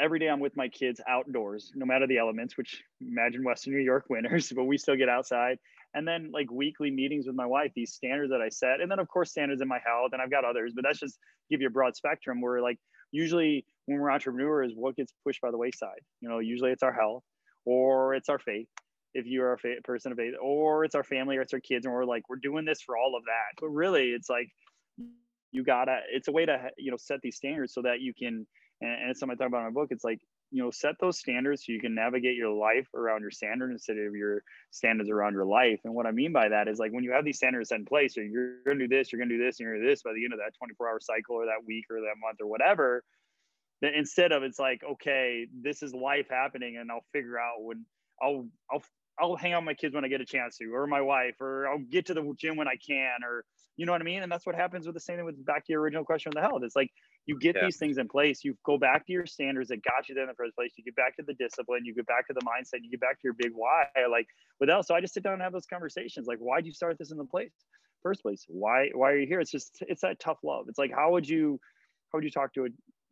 every 0.00 0.18
day 0.18 0.28
I'm 0.28 0.40
with 0.40 0.56
my 0.56 0.68
kids 0.68 1.00
outdoors, 1.08 1.72
no 1.74 1.86
matter 1.86 2.06
the 2.06 2.18
elements, 2.18 2.56
which 2.56 2.82
imagine 3.00 3.44
Western 3.44 3.74
New 3.74 3.80
York 3.80 4.06
winters, 4.10 4.52
but 4.54 4.64
we 4.64 4.78
still 4.78 4.96
get 4.96 5.08
outside. 5.08 5.58
And 5.94 6.06
then 6.06 6.30
like 6.32 6.50
weekly 6.50 6.90
meetings 6.90 7.26
with 7.26 7.36
my 7.36 7.46
wife, 7.46 7.72
these 7.74 7.92
standards 7.92 8.30
that 8.30 8.40
I 8.40 8.48
set. 8.48 8.80
And 8.80 8.90
then 8.90 8.98
of 8.98 9.08
course 9.08 9.30
standards 9.30 9.60
in 9.60 9.68
my 9.68 9.80
health, 9.84 10.10
and 10.12 10.22
I've 10.22 10.30
got 10.30 10.44
others, 10.44 10.72
but 10.74 10.84
that's 10.84 11.00
just 11.00 11.18
give 11.50 11.60
you 11.60 11.66
a 11.66 11.70
broad 11.70 11.96
spectrum 11.96 12.40
where 12.40 12.60
like 12.60 12.78
usually 13.12 13.66
when 13.86 13.98
we're 13.98 14.10
entrepreneurs, 14.10 14.72
what 14.74 14.96
gets 14.96 15.12
pushed 15.24 15.40
by 15.40 15.50
the 15.50 15.58
wayside? 15.58 16.00
You 16.20 16.28
know, 16.28 16.38
usually 16.38 16.70
it's 16.70 16.82
our 16.82 16.92
health 16.92 17.24
or 17.64 18.14
it's 18.14 18.28
our 18.28 18.38
faith. 18.38 18.68
If 19.12 19.26
you're 19.26 19.54
a 19.54 19.58
fa- 19.58 19.82
person 19.82 20.12
of 20.12 20.18
faith, 20.18 20.34
or 20.40 20.84
it's 20.84 20.94
our 20.94 21.02
family, 21.02 21.36
or 21.36 21.42
it's 21.42 21.52
our 21.52 21.58
kids, 21.58 21.84
and 21.84 21.92
we're 21.92 22.04
like, 22.04 22.28
we're 22.28 22.36
doing 22.36 22.64
this 22.64 22.80
for 22.80 22.96
all 22.96 23.16
of 23.16 23.24
that. 23.24 23.60
But 23.60 23.70
really, 23.70 24.10
it's 24.10 24.30
like 24.30 24.46
you 25.50 25.64
gotta. 25.64 25.98
It's 26.12 26.28
a 26.28 26.32
way 26.32 26.46
to 26.46 26.70
you 26.78 26.92
know 26.92 26.96
set 26.96 27.20
these 27.20 27.34
standards 27.34 27.74
so 27.74 27.82
that 27.82 28.00
you 28.00 28.14
can 28.14 28.46
and, 28.80 28.90
and 28.90 29.10
it's 29.10 29.20
something 29.20 29.36
I 29.38 29.42
talk 29.42 29.48
about 29.48 29.66
in 29.66 29.74
my 29.74 29.80
book. 29.80 29.88
It's 29.90 30.04
like 30.04 30.20
you 30.50 30.62
know 30.62 30.70
set 30.70 30.96
those 31.00 31.18
standards 31.18 31.64
so 31.64 31.72
you 31.72 31.80
can 31.80 31.94
navigate 31.94 32.36
your 32.36 32.50
life 32.50 32.88
around 32.94 33.20
your 33.22 33.30
standard 33.30 33.70
instead 33.70 33.96
of 33.96 34.14
your 34.14 34.42
standards 34.70 35.08
around 35.08 35.32
your 35.32 35.44
life 35.44 35.80
and 35.84 35.94
what 35.94 36.06
i 36.06 36.10
mean 36.10 36.32
by 36.32 36.48
that 36.48 36.68
is 36.68 36.78
like 36.78 36.92
when 36.92 37.04
you 37.04 37.12
have 37.12 37.24
these 37.24 37.36
standards 37.36 37.68
set 37.68 37.78
in 37.78 37.84
place 37.84 38.14
so 38.14 38.20
you're 38.20 38.62
going 38.66 38.78
to 38.78 38.86
do 38.86 38.96
this 38.96 39.12
you're 39.12 39.20
going 39.20 39.28
to 39.28 39.38
do 39.38 39.44
this 39.44 39.58
and 39.58 39.64
you're 39.64 39.74
going 39.74 39.82
to 39.82 39.86
do 39.86 39.92
this 39.92 40.02
by 40.02 40.12
the 40.12 40.24
end 40.24 40.32
of 40.32 40.38
that 40.38 40.52
24 40.58 40.88
hour 40.88 41.00
cycle 41.00 41.36
or 41.36 41.46
that 41.46 41.64
week 41.66 41.84
or 41.90 42.00
that 42.00 42.18
month 42.20 42.38
or 42.40 42.46
whatever 42.46 43.04
then 43.80 43.92
instead 43.94 44.32
of 44.32 44.42
it's 44.42 44.58
like 44.58 44.82
okay 44.88 45.46
this 45.62 45.82
is 45.82 45.94
life 45.94 46.26
happening 46.30 46.76
and 46.78 46.90
i'll 46.90 47.04
figure 47.12 47.38
out 47.38 47.62
when 47.62 47.84
i'll 48.22 48.46
i'll 48.72 48.82
I'll 49.20 49.36
hang 49.36 49.52
out 49.52 49.62
with 49.62 49.66
my 49.66 49.74
kids 49.74 49.94
when 49.94 50.04
I 50.04 50.08
get 50.08 50.22
a 50.22 50.24
chance 50.24 50.56
to, 50.58 50.74
or 50.74 50.86
my 50.86 51.02
wife, 51.02 51.34
or 51.40 51.68
I'll 51.68 51.78
get 51.78 52.06
to 52.06 52.14
the 52.14 52.32
gym 52.38 52.56
when 52.56 52.68
I 52.68 52.76
can, 52.76 53.22
or 53.22 53.44
you 53.76 53.84
know 53.84 53.92
what 53.92 54.00
I 54.00 54.04
mean? 54.04 54.22
And 54.22 54.32
that's 54.32 54.46
what 54.46 54.54
happens 54.54 54.86
with 54.86 54.94
the 54.94 55.00
same 55.00 55.16
thing 55.16 55.26
with 55.26 55.44
back 55.44 55.66
to 55.66 55.72
your 55.72 55.82
original 55.82 56.04
question 56.04 56.32
on 56.34 56.40
the 56.40 56.48
health. 56.48 56.62
It's 56.64 56.76
like 56.76 56.90
you 57.26 57.38
get 57.38 57.56
yeah. 57.56 57.64
these 57.64 57.76
things 57.76 57.98
in 57.98 58.08
place, 58.08 58.42
you 58.42 58.56
go 58.64 58.78
back 58.78 59.06
to 59.06 59.12
your 59.12 59.26
standards 59.26 59.68
that 59.68 59.82
got 59.84 60.08
you 60.08 60.14
there 60.14 60.24
in 60.24 60.28
the 60.28 60.34
first 60.34 60.56
place, 60.56 60.72
you 60.76 60.84
get 60.84 60.96
back 60.96 61.16
to 61.16 61.22
the 61.22 61.34
discipline, 61.34 61.84
you 61.84 61.94
get 61.94 62.06
back 62.06 62.26
to 62.26 62.32
the 62.32 62.40
mindset, 62.40 62.82
you 62.82 62.90
get 62.90 63.00
back 63.00 63.14
to 63.16 63.24
your 63.24 63.34
big 63.34 63.52
why. 63.54 63.84
Like 64.10 64.26
without, 64.58 64.86
so 64.86 64.94
I 64.94 65.00
just 65.00 65.14
sit 65.14 65.22
down 65.22 65.34
and 65.34 65.42
have 65.42 65.52
those 65.52 65.66
conversations. 65.66 66.26
Like, 66.26 66.38
why'd 66.38 66.66
you 66.66 66.72
start 66.72 66.98
this 66.98 67.12
in 67.12 67.18
the 67.18 67.24
place? 67.24 67.52
First 68.02 68.22
place? 68.22 68.46
Why 68.48 68.90
why 68.94 69.12
are 69.12 69.18
you 69.18 69.26
here? 69.26 69.40
It's 69.40 69.50
just 69.50 69.76
it's 69.82 70.00
that 70.02 70.18
tough 70.18 70.38
love. 70.42 70.66
It's 70.68 70.78
like 70.78 70.90
how 70.94 71.12
would 71.12 71.28
you 71.28 71.60
how 72.10 72.18
would 72.18 72.24
you 72.24 72.30
talk 72.30 72.54
to 72.54 72.64
a 72.64 72.68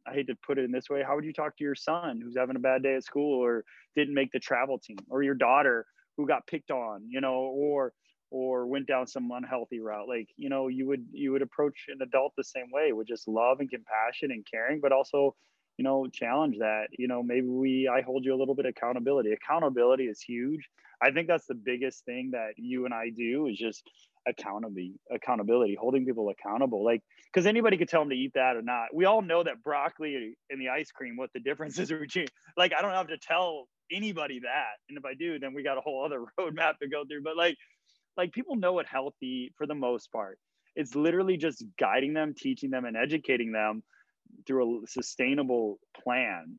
I 0.09 0.15
hate 0.15 0.27
to 0.29 0.37
put 0.47 0.59
it 0.59 0.65
in 0.65 0.73
this 0.73 0.89
way. 0.89 1.03
How 1.07 1.15
would 1.15 1.25
you 1.25 1.33
talk 1.33 1.57
to 1.59 1.65
your 1.65 1.75
son 1.75 2.21
who's 2.23 2.37
having 2.37 2.57
a 2.57 2.61
bad 2.61 2.83
day 2.83 2.95
at 2.95 3.05
school 3.05 3.39
or 3.39 3.65
didn't 3.95 4.15
make 4.15 4.33
the 4.33 4.39
travel 4.39 4.79
team, 4.79 4.97
or 5.11 5.23
your 5.23 5.35
daughter 5.35 5.87
who 6.17 6.27
got 6.27 6.47
picked 6.47 6.71
on, 6.71 7.03
you 7.09 7.21
know, 7.21 7.35
or 7.35 7.93
or 8.31 8.67
went 8.67 8.87
down 8.87 9.07
some 9.07 9.31
unhealthy 9.31 9.81
route. 9.81 10.09
Like 10.09 10.29
you 10.37 10.49
know 10.49 10.69
you 10.69 10.87
would 10.87 11.07
you 11.13 11.33
would 11.33 11.43
approach 11.43 11.87
an 11.89 12.01
adult 12.03 12.35
the 12.37 12.45
same 12.45 12.71
way 12.73 12.93
with 12.93 13.09
just 13.09 13.29
love 13.29 13.61
and 13.61 13.71
compassion 13.71 14.31
and 14.31 14.47
caring 14.51 14.81
but 14.81 14.93
also 14.93 15.35
you 15.77 15.85
know 15.85 16.07
challenge 16.13 16.59
that. 16.59 16.89
You 16.99 17.09
know 17.09 17.23
maybe 17.23 17.47
we 17.47 17.89
i 17.89 18.03
hold 18.03 18.25
you 18.25 18.35
a 18.35 18.39
little 18.39 18.55
bit 18.55 18.67
of 18.67 18.75
accountability. 18.77 19.33
Accountability 19.33 20.05
is 20.05 20.21
huge. 20.21 20.69
I 21.01 21.11
think 21.11 21.29
that's 21.29 21.47
the 21.47 21.55
biggest 21.55 22.05
thing 22.05 22.33
that 22.33 22.53
you 22.57 22.85
and 22.85 22.93
i 22.93 23.11
do 23.11 23.47
is 23.47 23.57
just 23.57 23.89
accountability 24.27 24.95
accountability 25.11 25.77
holding 25.81 26.05
people 26.05 26.29
accountable. 26.29 26.85
Like 26.85 27.03
because 27.33 27.47
anybody 27.47 27.77
could 27.77 27.89
tell 27.89 28.01
them 28.01 28.11
to 28.11 28.17
eat 28.17 28.33
that 28.35 28.57
or 28.57 28.63
not. 28.63 28.89
We 28.93 29.05
all 29.05 29.23
know 29.23 29.43
that 29.43 29.63
broccoli 29.63 30.37
and 30.51 30.61
the 30.61 30.69
ice 30.69 30.91
cream 30.91 31.17
what 31.17 31.31
the 31.33 31.41
difference 31.41 31.79
is 31.79 31.91
between 32.01 32.27
like 32.57 32.73
i 32.77 32.83
don't 32.83 32.93
have 32.93 33.09
to 33.09 33.19
tell 33.19 33.69
anybody 33.91 34.41
that. 34.41 34.77
And 34.89 34.99
if 34.99 35.05
i 35.07 35.15
do 35.15 35.39
then 35.39 35.55
we 35.55 35.63
got 35.63 35.79
a 35.79 35.81
whole 35.81 36.05
other 36.05 36.25
roadmap 36.39 36.79
to 36.83 36.89
go 36.89 37.05
through. 37.09 37.23
But 37.23 37.37
like 37.37 37.57
like 38.19 38.33
people 38.33 38.57
know 38.57 38.75
what 38.75 38.87
healthy 38.87 39.53
for 39.57 39.67
the 39.67 39.75
most 39.75 40.13
part. 40.13 40.39
It's 40.77 40.95
literally 40.95 41.37
just 41.37 41.65
guiding 41.79 42.13
them, 42.13 42.35
teaching 42.37 42.71
them, 42.71 42.85
and 42.85 42.97
educating 42.97 43.53
them 43.53 43.83
through 44.47 44.83
a 44.83 44.87
sustainable 44.87 45.79
plan 46.03 46.59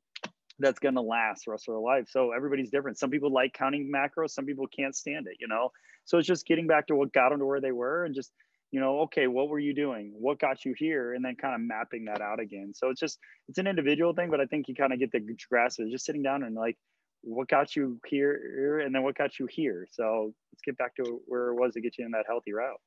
that's 0.57 0.79
going 0.79 0.95
to 0.95 1.01
last 1.01 1.45
the 1.45 1.51
rest 1.51 1.67
of 1.67 1.73
their 1.73 1.79
life. 1.79 2.07
So 2.09 2.31
everybody's 2.31 2.69
different. 2.69 2.97
Some 2.97 3.11
people 3.11 3.31
like 3.31 3.53
counting 3.53 3.91
macros, 3.93 4.31
some 4.31 4.45
people 4.45 4.67
can't 4.67 4.95
stand 4.95 5.27
it, 5.27 5.37
you 5.39 5.47
know? 5.47 5.71
So 6.05 6.17
it's 6.17 6.27
just 6.27 6.45
getting 6.45 6.67
back 6.67 6.87
to 6.87 6.95
what 6.95 7.13
got 7.13 7.29
them 7.29 7.39
to 7.39 7.45
where 7.45 7.61
they 7.61 7.71
were 7.71 8.03
and 8.03 8.15
just, 8.15 8.31
you 8.71 8.79
know, 8.79 9.01
okay, 9.01 9.27
what 9.27 9.47
were 9.47 9.59
you 9.59 9.73
doing? 9.73 10.11
What 10.13 10.39
got 10.39 10.65
you 10.65 10.73
here? 10.77 11.13
And 11.13 11.23
then 11.23 11.35
kind 11.35 11.55
of 11.55 11.61
mapping 11.61 12.05
that 12.05 12.21
out 12.21 12.39
again. 12.39 12.73
So 12.75 12.89
it's 12.89 12.99
just, 12.99 13.19
it's 13.47 13.57
an 13.57 13.67
individual 13.67 14.13
thing, 14.13 14.29
but 14.29 14.41
I 14.41 14.45
think 14.45 14.67
you 14.67 14.75
kind 14.75 14.91
of 14.91 14.99
get 14.99 15.11
the 15.11 15.21
grasp 15.49 15.79
of 15.79 15.87
it, 15.87 15.91
just 15.91 16.05
sitting 16.05 16.23
down 16.23 16.43
and 16.43 16.55
like, 16.55 16.77
what 17.21 17.47
got 17.47 17.75
you 17.75 17.99
here 18.07 18.79
and 18.79 18.93
then 18.93 19.03
what 19.03 19.17
got 19.17 19.39
you 19.39 19.47
here? 19.49 19.87
So 19.91 20.33
let's 20.53 20.61
get 20.65 20.77
back 20.77 20.95
to 20.95 21.21
where 21.27 21.49
it 21.49 21.55
was 21.55 21.73
to 21.73 21.81
get 21.81 21.97
you 21.97 22.05
in 22.05 22.11
that 22.11 22.25
healthy 22.27 22.53
route. 22.53 22.79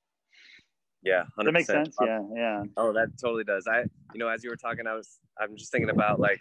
Yeah 1.03 1.25
100%. 1.38 1.45
that 1.45 1.53
makes 1.53 1.66
sense. 1.66 1.97
Yeah 2.01 2.21
yeah. 2.35 2.62
Oh 2.77 2.92
that 2.92 3.09
totally 3.21 3.45
does. 3.45 3.66
I 3.66 3.81
you 4.14 4.18
know 4.18 4.29
as 4.29 4.45
you 4.45 4.51
were 4.51 4.57
talking 4.57 4.87
i 4.87 4.95
was 4.95 5.18
i'm 5.40 5.57
just 5.57 5.73
thinking 5.73 5.90
about 5.90 6.21
like 6.21 6.40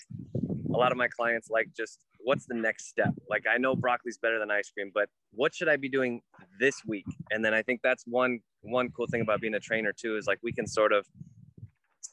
a 0.73 0.77
lot 0.77 0.91
of 0.91 0.97
my 0.97 1.07
clients 1.07 1.49
like 1.49 1.67
just 1.75 1.99
what's 2.19 2.45
the 2.45 2.53
next 2.53 2.87
step? 2.87 3.13
Like 3.29 3.45
i 3.51 3.57
know 3.57 3.75
broccoli's 3.75 4.17
better 4.17 4.39
than 4.39 4.51
ice 4.51 4.69
cream 4.69 4.91
but 4.93 5.09
what 5.31 5.53
should 5.55 5.67
i 5.69 5.77
be 5.77 5.89
doing 5.89 6.21
this 6.59 6.75
week? 6.85 7.05
And 7.31 7.43
then 7.43 7.53
i 7.53 7.61
think 7.61 7.81
that's 7.83 8.03
one 8.05 8.39
one 8.61 8.89
cool 8.89 9.07
thing 9.07 9.21
about 9.21 9.41
being 9.41 9.55
a 9.55 9.59
trainer 9.59 9.91
too 9.91 10.15
is 10.17 10.27
like 10.27 10.39
we 10.43 10.53
can 10.53 10.67
sort 10.67 10.93
of 10.93 11.05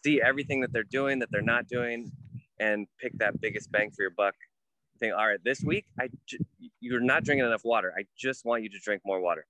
see 0.04 0.20
everything 0.22 0.60
that 0.60 0.72
they're 0.72 0.84
doing 0.84 1.18
that 1.18 1.28
they're 1.30 1.42
not 1.42 1.68
doing 1.68 2.10
and 2.60 2.86
pick 3.00 3.12
that 3.18 3.40
biggest 3.40 3.70
bang 3.70 3.90
for 3.90 4.02
your 4.02 4.10
buck 4.10 4.34
think, 4.98 5.14
all 5.14 5.26
right, 5.26 5.42
this 5.42 5.62
week 5.62 5.86
I 5.98 6.08
j- 6.26 6.38
you're 6.80 7.00
not 7.00 7.24
drinking 7.24 7.46
enough 7.46 7.64
water. 7.64 7.92
I 7.96 8.04
just 8.16 8.44
want 8.44 8.62
you 8.62 8.68
to 8.70 8.78
drink 8.78 9.02
more 9.04 9.20
water, 9.20 9.46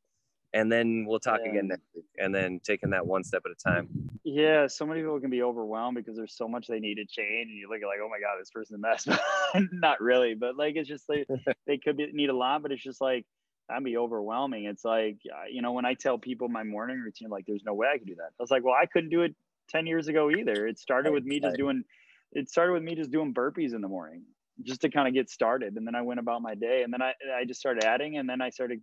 and 0.53 0.71
then 0.71 1.05
we'll 1.07 1.21
talk 1.21 1.41
yeah. 1.45 1.51
again 1.51 1.69
next 1.69 1.85
week. 1.95 2.05
And 2.19 2.35
then 2.35 2.61
taking 2.63 2.91
that 2.91 3.07
one 3.07 3.25
step 3.25 3.43
at 3.45 3.53
a 3.53 3.55
time. 3.55 3.89
Yeah, 4.25 4.67
so 4.67 4.87
many 4.87 5.01
people 5.01 5.21
can 5.21 5.31
be 5.31 5.43
overwhelmed 5.43 5.97
because 5.97 6.17
there's 6.17 6.37
so 6.37 6.49
much 6.49 6.67
they 6.67 6.81
need 6.81 6.97
to 6.97 7.07
change, 7.07 7.49
and 7.49 7.59
you 7.59 7.69
look 7.69 7.81
at 7.83 7.87
like, 7.87 7.99
oh 8.03 8.09
my 8.09 8.21
god, 8.21 8.41
this 8.41 8.51
person's 8.51 8.77
a 8.77 8.79
mess. 8.79 9.09
not 9.73 10.01
really, 10.01 10.35
but 10.35 10.57
like 10.57 10.77
it's 10.77 10.89
just 10.89 11.09
like 11.09 11.27
they 11.67 11.79
could 11.79 11.97
be, 11.97 12.11
need 12.13 12.31
a 12.31 12.37
lot, 12.37 12.63
but 12.63 12.73
it's 12.73 12.83
just 12.83 13.01
like 13.01 13.27
that'd 13.69 13.85
be 13.85 13.97
overwhelming. 13.97 14.65
It's 14.65 14.85
like 14.85 15.19
you 15.51 15.63
know 15.63 15.73
when 15.73 15.85
I 15.85 15.95
tell 15.95 16.19
people 16.19 16.49
my 16.49 16.65
morning 16.65 16.99
routine, 17.01 17.29
like 17.29 17.45
there's 17.47 17.65
no 17.65 17.75
way 17.75 17.89
I 17.93 17.99
could 17.99 18.07
do 18.07 18.17
that. 18.17 18.31
I 18.39 18.43
was 18.43 18.51
like, 18.51 18.65
well, 18.65 18.75
I 18.75 18.87
couldn't 18.87 19.11
do 19.11 19.23
it 19.23 19.35
ten 19.69 19.87
years 19.87 20.09
ago 20.09 20.31
either. 20.31 20.67
It 20.67 20.79
started 20.79 21.13
with 21.13 21.25
me 21.25 21.41
just 21.41 21.57
doing. 21.57 21.85
It 22.33 22.51
started 22.51 22.75
with 22.75 22.83
me 22.83 22.95
just 22.95 23.11
doing 23.11 23.33
burpees 23.33 23.75
in 23.75 23.81
the 23.81 23.89
morning 23.89 24.25
just 24.63 24.81
to 24.81 24.91
kind 24.91 25.07
of 25.07 25.15
get 25.15 25.31
started. 25.31 25.77
And 25.77 25.87
then 25.87 25.95
I 25.95 26.03
went 26.03 26.21
about 26.21 26.43
my 26.43 26.55
day 26.55 26.83
and 26.83 26.93
then 26.93 27.03
I, 27.03 27.13
I 27.35 27.45
just 27.45 27.61
started 27.61 27.85
adding 27.85 28.19
and 28.19 28.29
then 28.29 28.41
I 28.41 28.51
started 28.51 28.81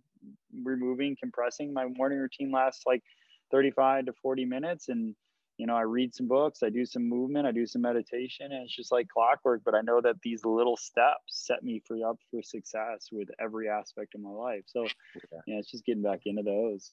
removing, 0.64 1.16
compressing. 1.20 1.72
My 1.72 1.86
morning 1.86 2.18
routine 2.18 2.50
lasts 2.50 2.84
like 2.86 3.02
35 3.50 4.06
to 4.06 4.12
40 4.22 4.44
minutes. 4.44 4.88
And, 4.88 5.14
you 5.58 5.66
know, 5.66 5.76
I 5.76 5.82
read 5.82 6.14
some 6.14 6.28
books, 6.28 6.62
I 6.62 6.70
do 6.70 6.84
some 6.86 7.08
movement, 7.08 7.46
I 7.46 7.52
do 7.52 7.66
some 7.66 7.82
meditation, 7.82 8.52
and 8.52 8.64
it's 8.64 8.74
just 8.74 8.92
like 8.92 9.08
clockwork. 9.08 9.62
But 9.64 9.74
I 9.74 9.80
know 9.82 10.00
that 10.00 10.16
these 10.22 10.44
little 10.44 10.76
steps 10.76 11.46
set 11.46 11.62
me 11.62 11.82
free 11.86 12.02
up 12.02 12.18
for 12.30 12.42
success 12.42 13.08
with 13.12 13.28
every 13.38 13.68
aspect 13.68 14.14
of 14.14 14.20
my 14.20 14.30
life. 14.30 14.64
So, 14.66 14.82
yeah, 14.82 15.40
yeah 15.46 15.58
it's 15.58 15.70
just 15.70 15.84
getting 15.84 16.02
back 16.02 16.20
into 16.24 16.42
those. 16.42 16.92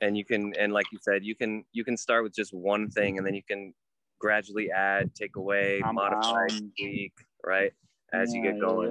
And 0.00 0.16
you 0.16 0.24
can, 0.24 0.52
and 0.58 0.72
like 0.72 0.86
you 0.92 0.98
said, 1.00 1.24
you 1.24 1.34
can, 1.34 1.64
you 1.72 1.84
can 1.84 1.96
start 1.96 2.24
with 2.24 2.34
just 2.34 2.52
one 2.52 2.90
thing 2.90 3.16
and 3.16 3.26
then 3.26 3.34
you 3.34 3.42
can 3.42 3.72
gradually 4.18 4.70
add, 4.70 5.14
take 5.14 5.36
away, 5.36 5.80
modify, 5.84 6.48
tweak, 6.78 7.12
right? 7.44 7.72
As 8.14 8.34
yeah, 8.34 8.40
you 8.40 8.52
get 8.52 8.60
going. 8.60 8.90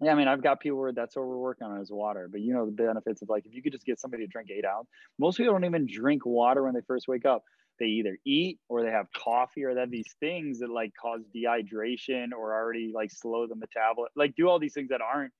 Yeah. 0.00 0.06
yeah. 0.06 0.12
I 0.12 0.14
mean, 0.14 0.28
I've 0.28 0.42
got 0.42 0.60
people 0.60 0.78
where 0.78 0.92
that's 0.92 1.16
what 1.16 1.26
we're 1.26 1.36
working 1.36 1.66
on 1.66 1.80
is 1.80 1.90
water, 1.90 2.28
but 2.30 2.40
you 2.40 2.52
know 2.52 2.66
the 2.66 2.72
benefits 2.72 3.22
of 3.22 3.28
like 3.28 3.46
if 3.46 3.54
you 3.54 3.62
could 3.62 3.72
just 3.72 3.86
get 3.86 4.00
somebody 4.00 4.24
to 4.24 4.28
drink 4.28 4.50
eight 4.50 4.64
ounce. 4.64 4.88
Most 5.18 5.36
people 5.36 5.52
don't 5.52 5.64
even 5.64 5.86
drink 5.86 6.24
water 6.24 6.64
when 6.64 6.74
they 6.74 6.80
first 6.86 7.08
wake 7.08 7.26
up. 7.26 7.42
They 7.80 7.86
either 7.86 8.16
eat 8.24 8.60
or 8.68 8.82
they 8.82 8.90
have 8.90 9.06
coffee 9.12 9.64
or 9.64 9.74
they 9.74 9.80
have 9.80 9.90
these 9.90 10.14
things 10.20 10.60
that 10.60 10.70
like 10.70 10.92
cause 11.00 11.22
dehydration 11.34 12.30
or 12.32 12.54
already 12.54 12.92
like 12.94 13.10
slow 13.10 13.46
the 13.46 13.56
metabolism, 13.56 14.12
like 14.14 14.36
do 14.36 14.48
all 14.48 14.60
these 14.60 14.74
things 14.74 14.90
that 14.90 15.00
aren't 15.00 15.32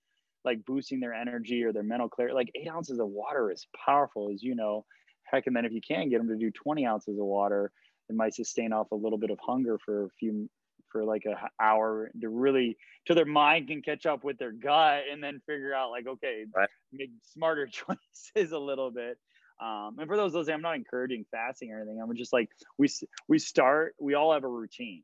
like 0.45 0.65
boosting 0.65 1.01
their 1.01 1.15
energy 1.15 1.63
or 1.63 1.73
their 1.73 1.83
mental 1.83 2.09
clarity. 2.09 2.35
Like 2.35 2.51
eight 2.55 2.69
ounces 2.69 2.99
of 2.99 3.09
water 3.09 3.51
is 3.51 3.67
powerful, 3.85 4.31
as 4.33 4.43
you 4.43 4.55
know. 4.55 4.85
Heck, 5.25 5.47
and 5.47 5.57
then 5.57 5.65
if 5.65 5.73
you 5.73 5.81
can 5.81 6.11
get 6.11 6.19
them 6.19 6.29
to 6.29 6.37
do 6.37 6.51
20 6.51 6.87
ounces 6.87 7.19
of 7.19 7.25
water, 7.25 7.73
it 8.09 8.17
might 8.17 8.35
sustain 8.35 8.73
off 8.73 8.91
a 8.91 8.97
little 8.97 9.19
bit 9.19 9.31
of 9.31 9.39
hunger 9.41 9.79
for 9.85 10.05
a 10.05 10.09
few 10.19 10.49
for 10.95 11.05
like 11.05 11.25
an 11.25 11.35
hour 11.61 12.09
to 12.21 12.29
really 12.29 12.77
to 13.07 13.15
their 13.15 13.25
mind 13.25 13.67
can 13.67 13.83
catch 13.83 14.07
up 14.07 14.23
with 14.23 14.39
their 14.39 14.53
gut 14.53 15.03
and 15.11 15.23
then 15.23 15.43
figure 15.45 15.75
out 15.75 15.91
like 15.91 16.07
okay 16.07 16.45
right. 16.55 16.69
make 16.93 17.11
smarter 17.33 17.67
choices 18.37 18.53
a 18.53 18.59
little 18.59 18.93
bit. 18.93 19.19
Um, 19.61 19.97
and 19.99 20.07
for 20.07 20.17
those 20.17 20.33
those 20.33 20.49
i'm 20.49 20.63
not 20.63 20.77
encouraging 20.77 21.27
fasting 21.33 21.73
or 21.73 21.81
anything. 21.81 22.01
I'm 22.01 22.15
just 22.15 22.33
like 22.33 22.49
we 22.79 22.89
we 23.27 23.41
start 23.41 23.97
we 24.01 24.15
all 24.15 24.33
have 24.33 24.45
a 24.45 24.49
routine. 24.49 25.03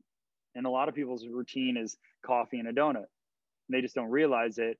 And 0.55 0.65
a 0.65 0.69
lot 0.69 0.87
of 0.87 0.95
people's 0.95 1.27
routine 1.27 1.75
is 1.77 1.97
coffee 2.25 2.59
and 2.59 2.69
a 2.69 2.73
donut. 2.73 2.95
And 2.95 3.69
they 3.69 3.81
just 3.81 3.95
don't 3.95 4.09
realize 4.09 4.59
it. 4.59 4.77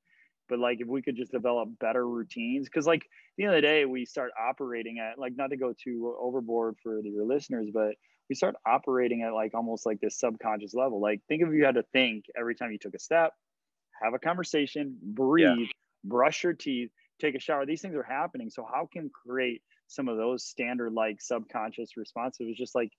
But 0.48 0.60
like 0.60 0.80
if 0.80 0.88
we 0.88 1.02
could 1.02 1.18
just 1.18 1.34
develop 1.34 1.68
better 1.80 2.08
routines 2.08 2.68
because 2.68 2.88
like 2.88 3.06
the 3.42 3.48
end 3.48 3.56
of 3.56 3.62
the 3.62 3.68
day 3.68 3.86
we 3.86 4.06
start 4.06 4.32
operating 4.40 5.00
at 5.00 5.18
like 5.18 5.34
not 5.36 5.50
to 5.50 5.58
go 5.58 5.74
too 5.74 6.16
overboard 6.20 6.76
for 6.82 7.02
your 7.04 7.26
listeners 7.26 7.68
but 7.74 7.96
we 8.30 8.36
start 8.36 8.56
operating 8.66 9.24
at 9.24 9.34
like 9.34 9.54
almost 9.54 9.86
like 9.86 10.00
this 10.00 10.18
subconscious 10.18 10.74
level. 10.74 11.02
Like 11.02 11.22
think 11.28 11.42
if 11.42 11.54
you 11.54 11.66
had 11.66 11.76
to 11.76 11.84
think 11.92 12.26
every 12.38 12.56
time 12.56 12.72
you 12.72 12.78
took 12.80 12.94
a 12.94 13.00
step 13.00 13.34
have 14.02 14.14
a 14.14 14.20
conversation 14.20 14.96
breathe 15.02 15.46
yeah. 15.60 15.66
brush 16.04 16.44
your 16.44 16.54
teeth 16.54 16.92
take 17.20 17.36
a 17.36 17.40
shower. 17.40 17.66
These 17.66 17.82
things 17.82 17.96
are 17.96 18.04
happening. 18.04 18.50
So 18.50 18.66
how 18.72 18.88
can 18.92 19.10
create 19.10 19.62
some 19.88 20.08
of 20.08 20.18
those 20.18 20.46
standard 20.46 20.94
like 20.94 21.22
subconscious 21.22 21.98
responses? 21.98 22.48
It's 22.50 22.58
just 22.58 22.74
like 22.74 22.92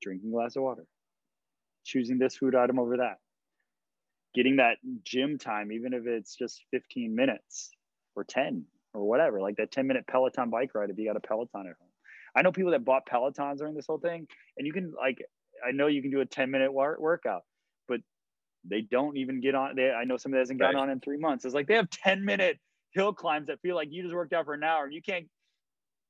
drinking 0.00 0.30
a 0.30 0.32
glass 0.32 0.56
of 0.56 0.62
water 0.62 0.86
choosing 1.84 2.18
this 2.18 2.36
food 2.36 2.54
item 2.54 2.78
over 2.78 2.98
that 2.98 3.16
getting 4.34 4.56
that 4.56 4.76
gym 5.04 5.38
time, 5.38 5.72
even 5.72 5.94
if 5.94 6.06
it's 6.06 6.36
just 6.36 6.62
15 6.70 7.14
minutes 7.14 7.70
or 8.14 8.24
10 8.24 8.64
or 8.98 9.08
whatever, 9.08 9.40
like 9.40 9.56
that 9.56 9.70
10 9.70 9.86
minute 9.86 10.06
Peloton 10.06 10.50
bike 10.50 10.74
ride 10.74 10.90
if 10.90 10.98
you 10.98 11.06
got 11.06 11.16
a 11.16 11.20
Peloton 11.20 11.60
at 11.60 11.76
home. 11.78 11.88
I 12.36 12.42
know 12.42 12.52
people 12.52 12.72
that 12.72 12.84
bought 12.84 13.06
Pelotons 13.06 13.58
during 13.58 13.74
this 13.74 13.86
whole 13.86 13.98
thing, 13.98 14.26
and 14.56 14.66
you 14.66 14.72
can 14.72 14.92
like, 15.00 15.18
I 15.66 15.72
know 15.72 15.86
you 15.86 16.02
can 16.02 16.10
do 16.10 16.20
a 16.20 16.26
10 16.26 16.50
minute 16.50 16.72
workout, 16.72 17.42
but 17.88 18.00
they 18.64 18.82
don't 18.82 19.16
even 19.16 19.40
get 19.40 19.54
on. 19.54 19.76
They, 19.76 19.90
I 19.90 20.04
know 20.04 20.16
somebody 20.16 20.40
hasn't 20.40 20.60
gotten 20.60 20.76
right. 20.76 20.82
on 20.82 20.90
in 20.90 21.00
three 21.00 21.18
months. 21.18 21.44
It's 21.44 21.54
like 21.54 21.66
they 21.66 21.74
have 21.74 21.90
10 21.90 22.24
minute 22.24 22.58
hill 22.92 23.12
climbs 23.12 23.48
that 23.48 23.60
feel 23.60 23.76
like 23.76 23.88
you 23.90 24.02
just 24.02 24.14
worked 24.14 24.32
out 24.32 24.44
for 24.44 24.54
an 24.54 24.62
hour 24.62 24.84
and 24.84 24.94
you 24.94 25.02
can't, 25.02 25.26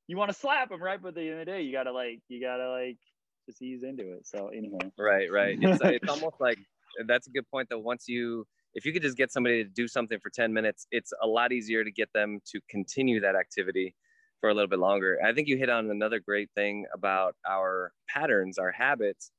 you 0.07 0.16
want 0.16 0.31
to 0.31 0.37
slap 0.37 0.70
them, 0.70 0.83
right? 0.83 1.01
But 1.01 1.09
at 1.09 1.14
the 1.16 1.22
end 1.22 1.33
of 1.33 1.38
the 1.40 1.44
day, 1.44 1.62
you 1.62 1.72
gotta 1.72 1.92
like, 1.92 2.20
you 2.29 2.40
gotta 2.40 2.70
like 2.70 2.98
just 3.46 3.62
ease 3.62 3.83
into 3.83 4.12
it. 4.12 4.27
So 4.27 4.48
anyway. 4.48 4.90
Right, 4.98 5.31
right. 5.31 5.59
It's, 5.61 5.81
it's 5.83 6.09
almost 6.09 6.37
like 6.40 6.59
that's 7.07 7.27
a 7.27 7.31
good 7.31 7.48
point 7.51 7.68
That 7.68 7.79
Once 7.79 8.09
you, 8.09 8.46
if 8.79 8.87
you 8.87 8.93
could 8.93 9.03
just 9.03 9.17
get 9.17 9.33
somebody 9.33 9.64
to 9.64 9.69
do 9.69 9.88
something 9.88 10.21
for 10.21 10.31
10 10.31 10.53
minutes, 10.53 10.87
it's 10.93 11.12
a 11.21 11.27
lot 11.27 11.51
easier 11.51 11.83
to 11.83 11.91
get 11.91 12.12
them 12.12 12.38
to 12.47 12.61
continue 12.71 13.19
that 13.21 13.35
activity 13.35 13.93
for 14.41 14.51
a 14.51 14.55
little 14.55 14.69
bit 14.69 14.79
longer. 14.79 15.19
I 15.27 15.33
think 15.33 15.49
you 15.49 15.57
hit 15.57 15.69
on 15.69 15.91
another 15.91 16.21
great 16.21 16.49
thing 16.55 16.87
about 16.95 17.35
our 17.45 17.93
patterns, 18.09 18.57
our 18.57 18.71
habits. 18.71 19.33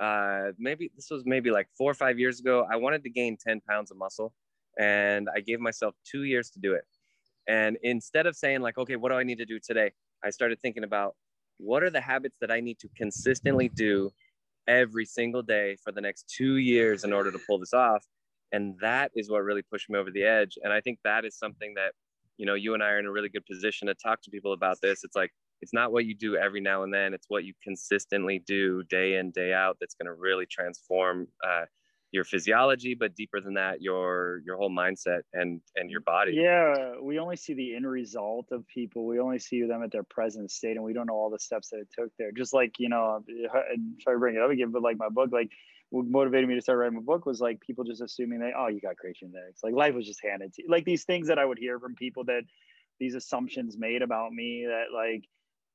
Uh, 0.00 0.52
maybe 0.58 0.90
this 0.96 1.10
was 1.10 1.24
maybe 1.26 1.50
like 1.50 1.68
four 1.76 1.90
or 1.90 1.94
five 1.94 2.18
years 2.18 2.40
ago. 2.40 2.66
I 2.72 2.76
wanted 2.76 3.02
to 3.02 3.10
gain 3.10 3.36
10 3.36 3.60
pounds 3.68 3.90
of 3.90 3.98
muscle 3.98 4.32
and 4.78 5.28
I 5.36 5.40
gave 5.40 5.60
myself 5.60 5.94
two 6.10 6.22
years 6.22 6.48
to 6.50 6.58
do 6.58 6.72
it. 6.72 6.84
And 7.46 7.76
instead 7.82 8.26
of 8.26 8.36
saying, 8.36 8.62
like, 8.62 8.78
okay, 8.78 8.96
what 8.96 9.10
do 9.10 9.16
I 9.16 9.22
need 9.22 9.38
to 9.38 9.46
do 9.46 9.58
today? 9.58 9.92
I 10.24 10.30
started 10.30 10.60
thinking 10.62 10.84
about 10.84 11.14
what 11.58 11.82
are 11.82 11.90
the 11.90 12.00
habits 12.00 12.36
that 12.40 12.50
I 12.50 12.60
need 12.60 12.78
to 12.78 12.88
consistently 12.96 13.68
do 13.68 14.10
every 14.66 15.04
single 15.04 15.42
day 15.42 15.76
for 15.84 15.92
the 15.92 16.00
next 16.00 16.32
two 16.34 16.56
years 16.56 17.04
in 17.04 17.12
order 17.12 17.30
to 17.30 17.38
pull 17.46 17.58
this 17.58 17.74
off. 17.74 18.02
And 18.52 18.76
that 18.80 19.10
is 19.14 19.30
what 19.30 19.42
really 19.42 19.62
pushed 19.62 19.90
me 19.90 19.98
over 19.98 20.10
the 20.10 20.24
edge. 20.24 20.58
And 20.62 20.72
I 20.72 20.80
think 20.80 20.98
that 21.04 21.24
is 21.24 21.36
something 21.36 21.74
that, 21.74 21.92
you 22.36 22.46
know, 22.46 22.54
you 22.54 22.74
and 22.74 22.82
I 22.82 22.90
are 22.90 22.98
in 22.98 23.06
a 23.06 23.10
really 23.10 23.28
good 23.28 23.46
position 23.46 23.88
to 23.88 23.94
talk 23.94 24.22
to 24.22 24.30
people 24.30 24.52
about 24.52 24.78
this. 24.80 25.04
It's 25.04 25.16
like, 25.16 25.32
it's 25.60 25.74
not 25.74 25.92
what 25.92 26.06
you 26.06 26.14
do 26.14 26.36
every 26.36 26.60
now 26.60 26.84
and 26.84 26.94
then, 26.94 27.12
it's 27.12 27.26
what 27.28 27.44
you 27.44 27.52
consistently 27.64 28.38
do 28.46 28.84
day 28.84 29.16
in, 29.16 29.32
day 29.32 29.52
out 29.52 29.76
that's 29.80 29.94
going 29.94 30.06
to 30.06 30.14
really 30.14 30.46
transform 30.46 31.26
uh, 31.44 31.64
your 32.10 32.24
physiology 32.24 32.94
but 32.94 33.14
deeper 33.14 33.40
than 33.40 33.54
that 33.54 33.82
your 33.82 34.40
your 34.44 34.56
whole 34.56 34.70
mindset 34.70 35.20
and 35.34 35.60
and 35.76 35.90
your 35.90 36.00
body 36.00 36.32
yeah 36.34 36.92
we 37.02 37.18
only 37.18 37.36
see 37.36 37.52
the 37.52 37.74
end 37.74 37.86
result 37.86 38.46
of 38.50 38.66
people 38.66 39.06
we 39.06 39.20
only 39.20 39.38
see 39.38 39.62
them 39.64 39.82
at 39.82 39.92
their 39.92 40.02
present 40.04 40.50
state 40.50 40.76
and 40.76 40.84
we 40.84 40.92
don't 40.92 41.06
know 41.06 41.14
all 41.14 41.30
the 41.30 41.38
steps 41.38 41.68
that 41.68 41.78
it 41.78 41.88
took 41.96 42.10
there 42.18 42.32
just 42.32 42.54
like 42.54 42.72
you 42.78 42.88
know 42.88 43.22
sorry 44.02 44.16
to 44.16 44.18
bring 44.18 44.36
it 44.36 44.42
up 44.42 44.50
again 44.50 44.70
but 44.70 44.82
like 44.82 44.96
my 44.96 45.08
book 45.08 45.30
like 45.32 45.50
what 45.90 46.06
motivated 46.06 46.48
me 46.48 46.54
to 46.54 46.60
start 46.60 46.78
writing 46.78 46.96
my 46.96 47.02
book 47.02 47.26
was 47.26 47.40
like 47.40 47.60
people 47.60 47.84
just 47.84 48.02
assuming 48.02 48.40
that 48.40 48.52
oh 48.58 48.68
you 48.68 48.80
got 48.80 48.96
great 48.96 49.16
genetics 49.16 49.62
like 49.62 49.74
life 49.74 49.94
was 49.94 50.06
just 50.06 50.20
handed 50.22 50.52
to 50.52 50.62
you 50.62 50.68
like 50.70 50.84
these 50.84 51.04
things 51.04 51.28
that 51.28 51.38
i 51.38 51.44
would 51.44 51.58
hear 51.58 51.78
from 51.78 51.94
people 51.94 52.24
that 52.24 52.42
these 53.00 53.14
assumptions 53.14 53.76
made 53.78 54.02
about 54.02 54.32
me 54.32 54.66
that 54.66 54.94
like 54.94 55.24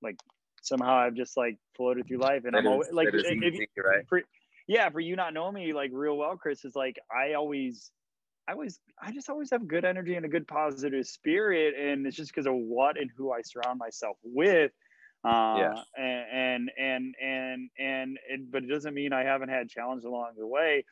like 0.02 0.20
somehow 0.62 0.96
i've 0.96 1.16
just 1.16 1.36
like 1.36 1.58
floated 1.76 2.08
through 2.08 2.20
life 2.20 2.44
and 2.46 2.54
that 2.54 2.60
i'm 2.60 2.68
always 2.68 2.92
like 2.92 3.10
if, 3.12 3.26
easy, 3.26 3.68
right? 3.78 4.08
for, 4.08 4.22
yeah, 4.68 4.90
for 4.90 5.00
you 5.00 5.16
not 5.16 5.34
knowing 5.34 5.54
me 5.54 5.74
like 5.74 5.92
real 5.94 6.18
well, 6.18 6.38
Chris, 6.38 6.64
is 6.66 6.76
like 6.76 6.98
I 7.12 7.34
always 7.34 7.92
I 8.48 8.54
always 8.54 8.80
I 9.02 9.12
just 9.12 9.30
always 9.30 9.50
have 9.52 9.68
good 9.68 9.86
energy 9.86 10.16
and 10.16 10.26
a 10.26 10.30
good 10.30 10.48
positive 10.48 11.06
spirit. 11.06 11.76
And 11.78 12.06
it's 12.08 12.16
just 12.16 12.32
because 12.32 12.48
of 12.48 12.54
what 12.54 13.00
and 13.00 13.10
who 13.16 13.32
I 13.32 13.42
surround 13.42 13.80
myself 13.80 14.18
with. 14.24 14.72
Uh, 15.24 15.56
yeah. 15.58 15.74
and, 15.98 16.70
and, 16.78 17.16
and, 17.22 17.70
and, 17.80 18.20
and, 18.30 18.52
but 18.52 18.64
it 18.64 18.68
doesn't 18.68 18.94
mean 18.94 19.14
I 19.14 19.24
haven't 19.24 19.50
had 19.50 19.70
challenges 19.70 20.06
along 20.06 20.34
the 20.38 20.48
way. 20.48 20.86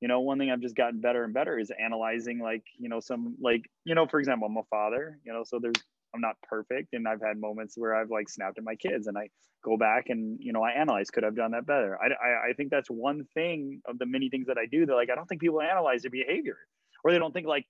You 0.00 0.08
know, 0.08 0.20
one 0.20 0.38
thing 0.38 0.50
I've 0.50 0.60
just 0.60 0.76
gotten 0.76 1.00
better 1.00 1.24
and 1.24 1.34
better 1.34 1.58
is 1.58 1.72
analyzing 1.82 2.38
like, 2.38 2.62
you 2.78 2.88
know, 2.88 3.00
some 3.00 3.36
like, 3.40 3.62
you 3.84 3.94
know, 3.94 4.06
for 4.06 4.20
example, 4.20 4.46
I'm 4.46 4.56
a 4.56 4.62
father, 4.70 5.18
you 5.24 5.32
know, 5.32 5.42
so 5.44 5.58
there's 5.60 5.82
I'm 6.14 6.20
not 6.20 6.36
perfect, 6.42 6.94
and 6.94 7.06
I've 7.06 7.20
had 7.20 7.38
moments 7.38 7.74
where 7.76 7.94
I've 7.94 8.10
like 8.10 8.28
snapped 8.28 8.58
at 8.58 8.64
my 8.64 8.74
kids, 8.74 9.06
and 9.06 9.18
I 9.18 9.28
go 9.64 9.76
back 9.76 10.08
and 10.08 10.38
you 10.40 10.52
know 10.52 10.62
I 10.62 10.70
analyze 10.70 11.10
could 11.10 11.24
I've 11.24 11.36
done 11.36 11.50
that 11.50 11.66
better. 11.66 11.98
I, 12.00 12.06
I, 12.06 12.50
I 12.50 12.52
think 12.54 12.70
that's 12.70 12.88
one 12.88 13.26
thing 13.34 13.82
of 13.86 13.98
the 13.98 14.06
many 14.06 14.30
things 14.30 14.46
that 14.46 14.56
I 14.58 14.66
do 14.66 14.86
that 14.86 14.94
like 14.94 15.10
I 15.10 15.14
don't 15.14 15.26
think 15.26 15.40
people 15.40 15.60
analyze 15.60 16.02
their 16.02 16.10
behavior, 16.10 16.56
or 17.04 17.12
they 17.12 17.18
don't 17.18 17.32
think 17.32 17.46
like 17.46 17.66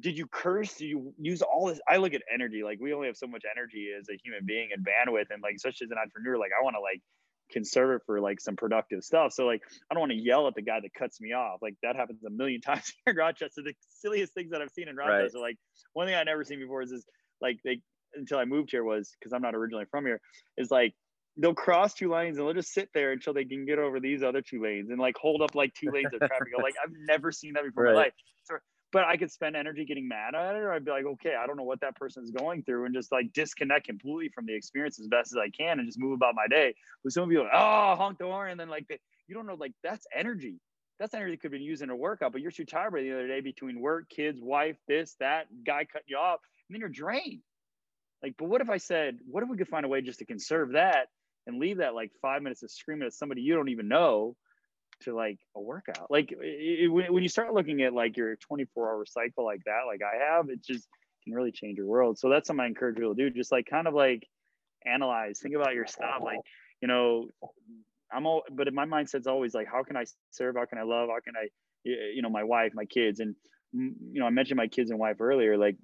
did 0.00 0.16
you 0.16 0.26
curse? 0.26 0.74
Did 0.74 0.86
you 0.86 1.14
use 1.18 1.42
all 1.42 1.66
this? 1.66 1.80
I 1.88 1.96
look 1.98 2.14
at 2.14 2.22
energy 2.32 2.62
like 2.64 2.78
we 2.80 2.92
only 2.92 3.06
have 3.06 3.16
so 3.16 3.26
much 3.26 3.44
energy 3.50 3.90
as 3.98 4.08
a 4.08 4.18
human 4.22 4.44
being 4.44 4.70
and 4.74 4.84
bandwidth, 4.84 5.26
and 5.30 5.42
like 5.42 5.54
especially 5.56 5.86
as 5.86 5.90
an 5.90 5.98
entrepreneur, 5.98 6.38
like 6.38 6.50
I 6.58 6.62
want 6.62 6.76
to 6.76 6.80
like 6.80 7.00
conserve 7.50 7.96
it 7.96 8.02
for 8.06 8.20
like 8.20 8.40
some 8.40 8.56
productive 8.56 9.02
stuff. 9.02 9.32
So 9.32 9.46
like 9.46 9.62
I 9.90 9.94
don't 9.94 10.00
want 10.00 10.12
to 10.12 10.18
yell 10.18 10.46
at 10.48 10.54
the 10.54 10.62
guy 10.62 10.80
that 10.80 10.94
cuts 10.94 11.20
me 11.20 11.32
off. 11.32 11.58
Like 11.62 11.74
that 11.82 11.96
happens 11.96 12.24
a 12.24 12.30
million 12.30 12.60
times 12.66 12.92
here 13.04 13.12
in 13.12 13.16
Rochester. 13.16 13.62
The 13.62 13.74
silliest 14.00 14.34
things 14.34 14.50
that 14.52 14.62
I've 14.62 14.70
seen 14.70 14.88
in 14.88 14.96
Rochester. 14.96 15.38
Right. 15.38 15.48
Like 15.48 15.56
one 15.92 16.06
thing 16.06 16.14
I 16.14 16.22
never 16.22 16.44
seen 16.44 16.60
before 16.60 16.82
is 16.82 16.90
this 16.90 17.04
like 17.40 17.58
they 17.64 17.80
until 18.14 18.38
I 18.38 18.44
moved 18.44 18.70
here 18.70 18.84
was 18.84 19.14
because 19.18 19.32
I'm 19.32 19.42
not 19.42 19.54
originally 19.54 19.86
from 19.90 20.04
here, 20.04 20.20
is 20.56 20.70
like 20.70 20.94
they'll 21.36 21.54
cross 21.54 21.94
two 21.94 22.10
lanes 22.10 22.38
and 22.38 22.46
they'll 22.46 22.54
just 22.54 22.72
sit 22.72 22.88
there 22.92 23.12
until 23.12 23.32
they 23.32 23.44
can 23.44 23.64
get 23.64 23.78
over 23.78 24.00
these 24.00 24.22
other 24.22 24.42
two 24.42 24.62
lanes 24.62 24.90
and 24.90 24.98
like 24.98 25.16
hold 25.16 25.42
up 25.42 25.54
like 25.54 25.72
two 25.74 25.90
lanes 25.90 26.12
of 26.12 26.18
traffic. 26.18 26.48
like 26.62 26.74
I've 26.82 26.92
never 27.08 27.32
seen 27.32 27.54
that 27.54 27.64
before 27.64 27.84
right. 27.84 27.90
in 27.90 27.96
my 27.96 28.02
life. 28.02 28.12
So, 28.44 28.56
but 28.92 29.04
I 29.04 29.16
could 29.16 29.30
spend 29.30 29.56
energy 29.56 29.84
getting 29.84 30.08
mad 30.08 30.34
at 30.34 30.56
it, 30.56 30.58
or 30.58 30.72
I'd 30.72 30.84
be 30.84 30.90
like, 30.90 31.04
okay, 31.04 31.34
I 31.40 31.46
don't 31.46 31.56
know 31.56 31.62
what 31.62 31.80
that 31.80 31.96
person's 31.96 32.30
going 32.30 32.62
through, 32.62 32.86
and 32.86 32.94
just 32.94 33.12
like 33.12 33.32
disconnect 33.32 33.86
completely 33.86 34.30
from 34.34 34.46
the 34.46 34.54
experience 34.54 34.98
as 34.98 35.06
best 35.06 35.32
as 35.32 35.38
I 35.38 35.50
can, 35.50 35.78
and 35.78 35.88
just 35.88 35.98
move 35.98 36.12
about 36.12 36.34
my 36.34 36.46
day. 36.48 36.74
But 37.04 37.12
some 37.12 37.30
you, 37.30 37.40
like, 37.40 37.50
oh, 37.52 37.96
honk 37.96 38.18
the 38.18 38.24
horn, 38.24 38.50
and 38.50 38.60
then 38.60 38.68
like 38.68 38.86
you 39.28 39.34
don't 39.34 39.46
know, 39.46 39.54
like 39.54 39.72
that's 39.82 40.06
energy. 40.14 40.60
That's 40.98 41.14
energy 41.14 41.32
that 41.32 41.40
could 41.40 41.52
be 41.52 41.58
used 41.58 41.82
in 41.82 41.88
a 41.88 41.96
workout, 41.96 42.32
but 42.32 42.42
you're 42.42 42.50
too 42.50 42.66
tired 42.66 42.92
by 42.92 43.00
the 43.00 43.12
other 43.12 43.26
day 43.26 43.40
between 43.40 43.80
work, 43.80 44.10
kids, 44.10 44.38
wife, 44.42 44.76
this, 44.86 45.16
that, 45.18 45.46
guy 45.64 45.86
cut 45.90 46.02
you 46.06 46.18
off, 46.18 46.40
and 46.68 46.74
then 46.74 46.80
you're 46.80 46.90
drained. 46.90 47.40
Like, 48.22 48.34
but 48.36 48.50
what 48.50 48.60
if 48.60 48.68
I 48.68 48.76
said, 48.76 49.18
what 49.26 49.42
if 49.42 49.48
we 49.48 49.56
could 49.56 49.68
find 49.68 49.86
a 49.86 49.88
way 49.88 50.02
just 50.02 50.18
to 50.18 50.26
conserve 50.26 50.72
that 50.72 51.06
and 51.46 51.58
leave 51.58 51.78
that 51.78 51.94
like 51.94 52.10
five 52.20 52.42
minutes 52.42 52.62
of 52.62 52.70
screaming 52.70 53.06
at 53.06 53.14
somebody 53.14 53.40
you 53.40 53.54
don't 53.54 53.70
even 53.70 53.88
know 53.88 54.36
to 55.02 55.14
like 55.14 55.38
a 55.56 55.60
workout? 55.60 56.10
Like, 56.10 56.32
it, 56.32 56.38
it, 56.40 56.88
when 56.88 57.22
you 57.22 57.28
start 57.28 57.52
looking 57.54 57.82
at 57.82 57.92
like 57.92 58.16
your 58.16 58.36
24 58.36 58.88
hour 58.88 59.06
cycle 59.06 59.44
like 59.44 59.62
that, 59.66 59.82
like 59.86 60.00
I 60.02 60.32
have, 60.32 60.48
it 60.48 60.62
just 60.64 60.86
can 61.24 61.34
really 61.34 61.52
change 61.52 61.78
your 61.78 61.86
world. 61.86 62.18
So 62.18 62.28
that's 62.28 62.46
something 62.46 62.64
I 62.64 62.68
encourage 62.68 62.96
people 62.96 63.14
to 63.14 63.30
do. 63.30 63.36
Just 63.36 63.52
like 63.52 63.66
kind 63.66 63.86
of 63.86 63.94
like 63.94 64.26
analyze, 64.86 65.40
think 65.40 65.54
about 65.54 65.74
your 65.74 65.86
stuff. 65.86 66.22
Like, 66.22 66.40
you 66.80 66.88
know, 66.88 67.28
I'm 68.12 68.26
all, 68.26 68.42
but 68.50 68.68
in 68.68 68.74
my 68.74 68.86
mindset's 68.86 69.26
always 69.26 69.54
like, 69.54 69.68
how 69.70 69.82
can 69.82 69.96
I 69.96 70.04
serve? 70.30 70.56
How 70.56 70.64
can 70.64 70.78
I 70.78 70.82
love? 70.82 71.08
How 71.08 71.20
can 71.22 71.34
I, 71.36 71.48
you 71.84 72.22
know, 72.22 72.30
my 72.30 72.44
wife, 72.44 72.72
my 72.74 72.84
kids, 72.84 73.20
and 73.20 73.34
mm, 73.74 73.92
you 74.12 74.20
know, 74.20 74.26
I 74.26 74.30
mentioned 74.30 74.56
my 74.56 74.68
kids 74.68 74.90
and 74.90 74.98
wife 74.98 75.20
earlier. 75.20 75.56
Like, 75.56 75.76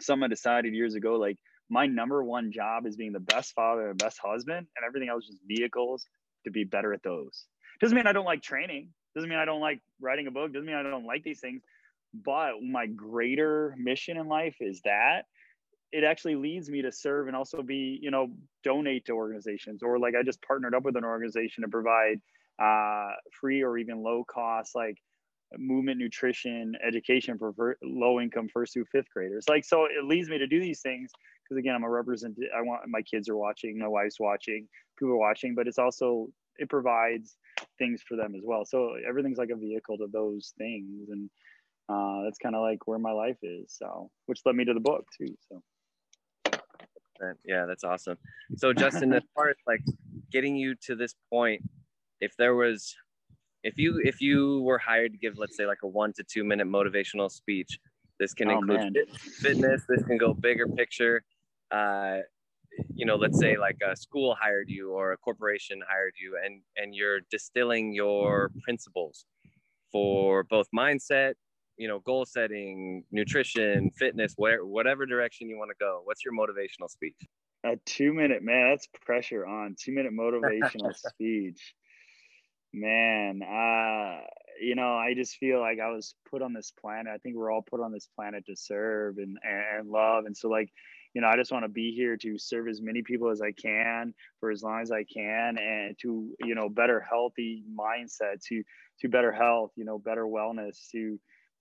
someone 0.00 0.30
decided 0.30 0.74
years 0.74 0.94
ago, 0.94 1.14
like 1.14 1.38
my 1.68 1.86
number 1.86 2.22
one 2.22 2.52
job 2.52 2.86
is 2.86 2.96
being 2.96 3.12
the 3.12 3.20
best 3.20 3.54
father 3.54 3.90
and 3.90 3.98
best 3.98 4.18
husband, 4.22 4.66
and 4.76 4.86
everything 4.86 5.08
else 5.08 5.26
just 5.26 5.40
vehicles 5.46 6.06
to 6.44 6.50
be 6.50 6.64
better 6.64 6.92
at 6.92 7.02
those. 7.02 7.46
Doesn't 7.80 7.96
mean 7.96 8.06
I 8.06 8.12
don't 8.12 8.24
like 8.24 8.42
training. 8.42 8.90
Doesn't 9.14 9.28
mean 9.28 9.38
I 9.38 9.44
don't 9.44 9.60
like 9.60 9.80
writing 10.00 10.26
a 10.26 10.30
book. 10.30 10.52
Doesn't 10.52 10.66
mean 10.66 10.76
I 10.76 10.82
don't 10.82 11.06
like 11.06 11.22
these 11.22 11.40
things. 11.40 11.62
But 12.14 12.62
my 12.62 12.86
greater 12.86 13.74
mission 13.76 14.16
in 14.16 14.28
life 14.28 14.56
is 14.60 14.80
that 14.84 15.22
it 15.92 16.04
actually 16.04 16.36
leads 16.36 16.68
me 16.68 16.82
to 16.82 16.92
serve 16.92 17.26
and 17.26 17.36
also 17.36 17.62
be, 17.62 17.98
you 18.02 18.10
know, 18.10 18.28
donate 18.64 19.06
to 19.06 19.12
organizations 19.12 19.82
or 19.82 19.98
like 19.98 20.14
I 20.18 20.22
just 20.22 20.42
partnered 20.42 20.74
up 20.74 20.82
with 20.82 20.96
an 20.96 21.04
organization 21.04 21.62
to 21.62 21.68
provide 21.68 22.20
uh, 22.58 23.08
free 23.38 23.62
or 23.62 23.76
even 23.78 24.02
low 24.02 24.24
cost 24.24 24.74
like 24.74 24.96
movement 25.58 25.98
nutrition 25.98 26.74
education 26.86 27.38
for 27.38 27.78
low 27.82 28.20
income 28.20 28.48
first 28.52 28.72
through 28.72 28.84
fifth 28.90 29.08
graders 29.12 29.44
like 29.48 29.64
so 29.64 29.84
it 29.84 30.04
leads 30.04 30.28
me 30.28 30.38
to 30.38 30.46
do 30.46 30.60
these 30.60 30.80
things 30.80 31.12
because 31.44 31.56
again 31.56 31.74
i'm 31.74 31.84
a 31.84 31.88
representative 31.88 32.50
i 32.56 32.60
want 32.60 32.80
my 32.88 33.00
kids 33.02 33.28
are 33.28 33.36
watching 33.36 33.78
my 33.78 33.86
wife's 33.86 34.18
watching 34.18 34.66
people 34.98 35.12
are 35.12 35.18
watching 35.18 35.54
but 35.54 35.68
it's 35.68 35.78
also 35.78 36.26
it 36.58 36.68
provides 36.68 37.36
things 37.78 38.02
for 38.06 38.16
them 38.16 38.34
as 38.34 38.42
well 38.44 38.64
so 38.64 38.96
everything's 39.08 39.38
like 39.38 39.50
a 39.50 39.56
vehicle 39.56 39.96
to 39.98 40.06
those 40.12 40.52
things 40.58 41.08
and 41.10 41.30
uh, 41.88 42.24
that's 42.24 42.38
kind 42.38 42.56
of 42.56 42.62
like 42.62 42.86
where 42.86 42.98
my 42.98 43.12
life 43.12 43.38
is 43.42 43.64
so 43.68 44.10
which 44.26 44.40
led 44.44 44.56
me 44.56 44.64
to 44.64 44.74
the 44.74 44.80
book 44.80 45.06
too 45.16 45.34
so 45.48 45.62
yeah 47.44 47.64
that's 47.64 47.84
awesome 47.84 48.18
so 48.56 48.72
justin 48.72 49.12
as 49.12 49.22
far 49.34 49.48
as 49.48 49.56
like 49.66 49.80
getting 50.30 50.56
you 50.56 50.74
to 50.74 50.94
this 50.94 51.14
point 51.30 51.62
if 52.20 52.36
there 52.36 52.54
was 52.54 52.94
if 53.62 53.78
you 53.78 54.00
if 54.04 54.20
you 54.20 54.60
were 54.62 54.78
hired 54.78 55.12
to 55.12 55.18
give 55.18 55.38
let's 55.38 55.56
say 55.56 55.66
like 55.66 55.78
a 55.82 55.86
one 55.86 56.12
to 56.12 56.22
two 56.22 56.44
minute 56.44 56.66
motivational 56.66 57.30
speech 57.30 57.78
This 58.18 58.34
can 58.34 58.50
oh, 58.50 58.58
include 58.58 58.94
fit, 58.94 59.16
fitness. 59.18 59.82
This 59.88 60.02
can 60.04 60.16
go 60.16 60.32
bigger 60.32 60.66
picture. 60.66 61.22
Uh, 61.70 62.18
you 62.94 63.06
know, 63.06 63.16
let's 63.16 63.38
say 63.38 63.56
like 63.56 63.78
a 63.86 63.96
school 63.96 64.36
hired 64.40 64.68
you 64.68 64.92
or 64.92 65.12
a 65.12 65.16
corporation 65.16 65.80
hired 65.88 66.14
you, 66.20 66.38
and 66.44 66.60
and 66.76 66.94
you're 66.94 67.20
distilling 67.30 67.92
your 67.92 68.50
principles 68.62 69.26
for 69.92 70.44
both 70.44 70.66
mindset, 70.76 71.34
you 71.76 71.88
know, 71.88 72.00
goal 72.00 72.24
setting, 72.24 73.04
nutrition, 73.10 73.90
fitness, 73.90 74.34
where 74.36 74.64
whatever 74.64 75.06
direction 75.06 75.48
you 75.48 75.58
want 75.58 75.70
to 75.70 75.76
go. 75.78 76.00
What's 76.04 76.24
your 76.24 76.34
motivational 76.34 76.90
speech? 76.90 77.16
A 77.64 77.76
two 77.84 78.12
minute 78.12 78.42
man, 78.42 78.70
that's 78.70 78.88
pressure 79.04 79.46
on 79.46 79.76
two 79.78 79.92
minute 79.92 80.12
motivational 80.12 80.94
speech. 81.08 81.74
Man, 82.72 83.42
uh, 83.42 84.20
you 84.60 84.74
know, 84.74 84.96
I 84.96 85.14
just 85.14 85.36
feel 85.36 85.60
like 85.60 85.78
I 85.80 85.90
was 85.90 86.14
put 86.30 86.42
on 86.42 86.52
this 86.52 86.72
planet. 86.78 87.12
I 87.14 87.18
think 87.18 87.36
we're 87.36 87.50
all 87.50 87.62
put 87.62 87.80
on 87.80 87.92
this 87.92 88.08
planet 88.14 88.44
to 88.46 88.56
serve 88.56 89.18
and, 89.18 89.38
and 89.42 89.88
love. 89.88 90.26
And 90.26 90.36
so 90.36 90.48
like, 90.48 90.70
you 91.16 91.22
know, 91.22 91.28
I 91.28 91.36
just 91.36 91.50
want 91.50 91.64
to 91.64 91.70
be 91.70 91.92
here 91.92 92.18
to 92.18 92.36
serve 92.36 92.68
as 92.68 92.82
many 92.82 93.00
people 93.00 93.30
as 93.30 93.40
I 93.40 93.50
can 93.50 94.12
for 94.38 94.50
as 94.50 94.62
long 94.62 94.82
as 94.82 94.92
I 94.92 95.02
can 95.04 95.56
and 95.56 95.96
to, 96.02 96.28
you 96.40 96.54
know, 96.54 96.68
better 96.68 97.00
healthy 97.00 97.64
mindset, 97.74 98.44
to 98.48 98.62
to 99.00 99.08
better 99.08 99.32
health, 99.32 99.70
you 99.76 99.86
know, 99.86 99.98
better 99.98 100.26
wellness, 100.26 100.90
to 100.92 101.18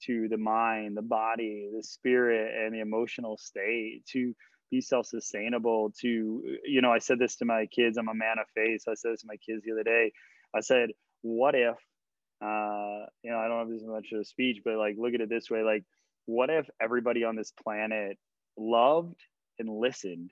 to 0.07 0.27
the 0.27 0.35
mind, 0.35 0.97
the 0.97 1.01
body, 1.01 1.69
the 1.73 1.81
spirit, 1.81 2.53
and 2.53 2.75
the 2.75 2.81
emotional 2.81 3.37
state, 3.37 4.01
to 4.11 4.35
be 4.71 4.81
self-sustainable, 4.81 5.93
to 6.01 6.57
you 6.65 6.81
know, 6.81 6.91
I 6.91 6.99
said 6.99 7.17
this 7.17 7.37
to 7.37 7.45
my 7.45 7.65
kids, 7.67 7.97
I'm 7.97 8.09
a 8.09 8.13
man 8.13 8.39
of 8.39 8.47
faith. 8.53 8.81
So 8.83 8.91
I 8.91 8.95
said 8.95 9.13
this 9.13 9.21
to 9.21 9.27
my 9.27 9.37
kids 9.37 9.63
the 9.63 9.71
other 9.71 9.83
day. 9.83 10.11
I 10.53 10.59
said, 10.59 10.89
what 11.21 11.55
if 11.55 11.77
uh, 12.41 13.05
you 13.23 13.31
know, 13.31 13.37
I 13.37 13.47
don't 13.47 13.59
have 13.59 13.69
this 13.69 13.83
much 13.85 14.07
of 14.11 14.19
a 14.19 14.25
speech, 14.25 14.63
but 14.65 14.75
like 14.75 14.97
look 14.97 15.13
at 15.13 15.21
it 15.21 15.29
this 15.29 15.49
way, 15.49 15.63
like 15.63 15.85
what 16.25 16.49
if 16.49 16.69
everybody 16.81 17.23
on 17.23 17.37
this 17.37 17.53
planet 17.63 18.17
loved 18.57 19.21
and 19.59 19.69
listened 19.69 20.31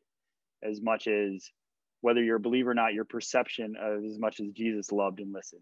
as 0.64 0.82
much 0.82 1.08
as 1.08 1.50
whether 2.02 2.22
you're 2.22 2.38
a 2.38 2.42
believer 2.42 2.72
or 2.72 2.76
not, 2.76 2.94
your 2.94 3.06
perception 3.06 3.76
of 3.80 4.04
as 4.04 4.20
much 4.20 4.40
as 4.40 4.48
Jesus 4.52 4.92
loved 4.92 5.20
and 5.20 5.34
listened. 5.34 5.62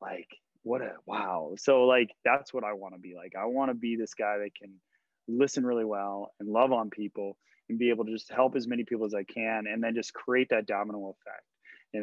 Like 0.00 0.28
what 0.62 0.82
a 0.82 0.92
wow. 1.06 1.54
So 1.58 1.84
like 1.84 2.10
that's 2.24 2.52
what 2.52 2.64
i 2.64 2.72
want 2.72 2.94
to 2.94 3.00
be 3.00 3.14
like. 3.14 3.34
I 3.40 3.46
want 3.46 3.70
to 3.70 3.74
be 3.74 3.96
this 3.96 4.14
guy 4.14 4.38
that 4.38 4.54
can 4.60 4.74
listen 5.28 5.64
really 5.64 5.84
well 5.84 6.32
and 6.40 6.48
love 6.48 6.72
on 6.72 6.90
people 6.90 7.36
and 7.68 7.78
be 7.78 7.90
able 7.90 8.04
to 8.04 8.12
just 8.12 8.30
help 8.30 8.56
as 8.56 8.66
many 8.66 8.84
people 8.84 9.06
as 9.06 9.14
i 9.14 9.24
can 9.24 9.64
and 9.66 9.82
then 9.82 9.94
just 9.94 10.12
create 10.12 10.48
that 10.50 10.66
domino 10.66 11.08
effect 11.08 11.44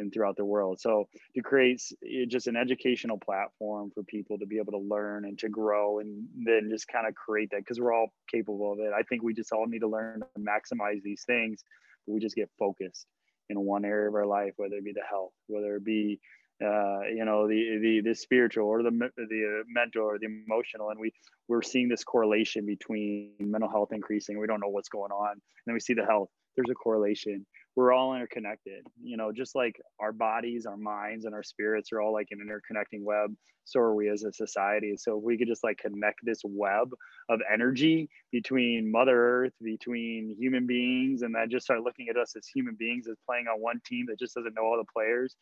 and 0.00 0.12
throughout 0.12 0.36
the 0.36 0.44
world. 0.44 0.80
So 0.80 1.08
to 1.34 1.42
create 1.42 1.80
just 2.28 2.46
an 2.46 2.56
educational 2.56 3.18
platform 3.18 3.90
for 3.94 4.02
people 4.02 4.38
to 4.38 4.46
be 4.46 4.58
able 4.58 4.72
to 4.72 4.78
learn 4.78 5.24
and 5.24 5.38
to 5.40 5.48
grow 5.48 6.00
and 6.00 6.26
then 6.44 6.68
just 6.70 6.88
kind 6.88 7.06
of 7.06 7.14
create 7.14 7.50
that 7.50 7.60
because 7.60 7.80
we're 7.80 7.94
all 7.94 8.12
capable 8.30 8.72
of 8.72 8.78
it. 8.80 8.92
I 8.96 9.02
think 9.02 9.22
we 9.22 9.34
just 9.34 9.52
all 9.52 9.66
need 9.66 9.80
to 9.80 9.88
learn 9.88 10.20
to 10.20 10.40
maximize 10.40 11.02
these 11.02 11.24
things 11.26 11.64
but 12.06 12.14
we 12.14 12.20
just 12.20 12.36
get 12.36 12.50
focused 12.58 13.06
in 13.48 13.60
one 13.60 13.84
area 13.84 14.08
of 14.08 14.14
our 14.14 14.26
life 14.26 14.52
whether 14.56 14.76
it 14.76 14.84
be 14.84 14.92
the 14.92 15.02
health 15.08 15.32
whether 15.46 15.76
it 15.76 15.84
be 15.84 16.20
uh, 16.62 17.00
you 17.12 17.24
know 17.24 17.48
the 17.48 17.78
the 17.80 18.00
the 18.04 18.14
spiritual 18.14 18.66
or 18.66 18.82
the 18.82 18.90
the 18.90 19.60
uh, 19.60 19.64
mental 19.66 20.02
or 20.02 20.18
the 20.18 20.26
emotional. 20.26 20.90
And 20.90 21.00
we 21.00 21.12
we're 21.48 21.62
seeing 21.62 21.88
this 21.88 22.04
correlation 22.04 22.66
between 22.66 23.32
mental 23.40 23.68
health 23.68 23.88
increasing. 23.92 24.38
We 24.38 24.46
don't 24.46 24.60
know 24.60 24.68
what's 24.68 24.88
going 24.88 25.10
on. 25.10 25.32
And 25.32 25.40
then 25.66 25.74
we 25.74 25.80
see 25.80 25.94
the 25.94 26.04
health. 26.04 26.28
There's 26.54 26.70
a 26.70 26.74
correlation 26.74 27.46
we're 27.74 27.92
all 27.92 28.14
interconnected 28.14 28.84
you 29.02 29.16
know 29.16 29.32
just 29.32 29.54
like 29.54 29.80
our 30.00 30.12
bodies 30.12 30.66
our 30.66 30.76
minds 30.76 31.24
and 31.24 31.34
our 31.34 31.42
spirits 31.42 31.92
are 31.92 32.00
all 32.00 32.12
like 32.12 32.28
an 32.30 32.38
interconnecting 32.38 33.02
web 33.02 33.34
so 33.64 33.80
are 33.80 33.94
we 33.94 34.08
as 34.08 34.24
a 34.24 34.32
society 34.32 34.94
so 34.96 35.16
if 35.16 35.22
we 35.22 35.38
could 35.38 35.48
just 35.48 35.64
like 35.64 35.78
connect 35.78 36.18
this 36.22 36.40
web 36.44 36.90
of 37.28 37.40
energy 37.52 38.08
between 38.30 38.90
mother 38.90 39.44
earth 39.44 39.54
between 39.62 40.34
human 40.38 40.66
beings 40.66 41.22
and 41.22 41.34
then 41.34 41.48
just 41.50 41.64
start 41.64 41.82
looking 41.82 42.08
at 42.08 42.16
us 42.16 42.34
as 42.36 42.46
human 42.46 42.74
beings 42.78 43.06
as 43.08 43.16
playing 43.26 43.46
on 43.46 43.60
one 43.60 43.80
team 43.86 44.06
that 44.08 44.18
just 44.18 44.34
doesn't 44.34 44.54
know 44.54 44.62
all 44.62 44.76
the 44.76 44.92
players 44.92 45.36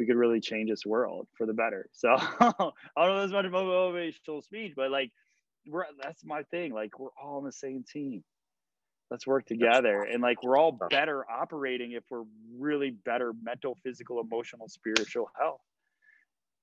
we 0.00 0.06
could 0.06 0.16
really 0.16 0.40
change 0.40 0.70
this 0.70 0.86
world 0.86 1.28
for 1.36 1.46
the 1.46 1.52
better. 1.52 1.86
So 1.92 2.08
I 2.08 2.52
don't 2.96 3.16
know 3.16 3.22
as 3.22 3.32
much 3.32 3.44
motivational 3.44 4.42
speech, 4.42 4.72
but 4.74 4.90
like 4.90 5.10
we're 5.68 5.84
that's 6.02 6.24
my 6.24 6.42
thing. 6.44 6.72
Like 6.72 6.98
we're 6.98 7.10
all 7.22 7.36
on 7.36 7.44
the 7.44 7.52
same 7.52 7.84
team. 7.84 8.24
Let's 9.10 9.26
work 9.26 9.46
together. 9.46 10.02
And 10.02 10.22
like 10.22 10.42
we're 10.42 10.56
all 10.56 10.78
better 10.90 11.24
operating 11.28 11.92
if 11.92 12.04
we're 12.10 12.24
really 12.56 12.90
better 12.90 13.32
mental, 13.42 13.76
physical, 13.82 14.20
emotional, 14.20 14.68
spiritual 14.68 15.30
health. 15.38 15.60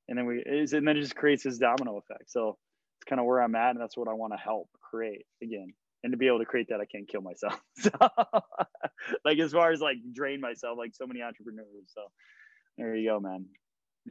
And 0.07 0.17
then 0.17 0.25
we 0.25 0.43
is 0.45 0.73
and 0.73 0.87
then 0.87 0.95
it 0.95 1.01
just 1.01 1.15
creates 1.15 1.43
this 1.43 1.57
domino 1.57 1.97
effect. 1.97 2.31
So 2.31 2.57
it's 2.99 3.09
kind 3.09 3.19
of 3.19 3.25
where 3.25 3.41
I'm 3.41 3.55
at, 3.55 3.71
and 3.71 3.81
that's 3.81 3.97
what 3.97 4.07
I 4.07 4.13
want 4.13 4.33
to 4.33 4.37
help 4.37 4.69
create 4.81 5.25
again. 5.43 5.73
And 6.03 6.13
to 6.13 6.17
be 6.17 6.27
able 6.27 6.39
to 6.39 6.45
create 6.45 6.67
that, 6.69 6.79
I 6.79 6.85
can't 6.85 7.07
kill 7.07 7.21
myself. 7.21 7.59
So 7.79 7.91
like 9.23 9.39
as 9.39 9.51
far 9.51 9.71
as 9.71 9.79
like 9.79 9.97
drain 10.13 10.41
myself, 10.41 10.77
like 10.77 10.91
so 10.93 11.05
many 11.05 11.21
entrepreneurs. 11.21 11.85
So 11.87 12.01
there 12.77 12.95
you 12.95 13.09
go, 13.09 13.19
man. 13.19 13.45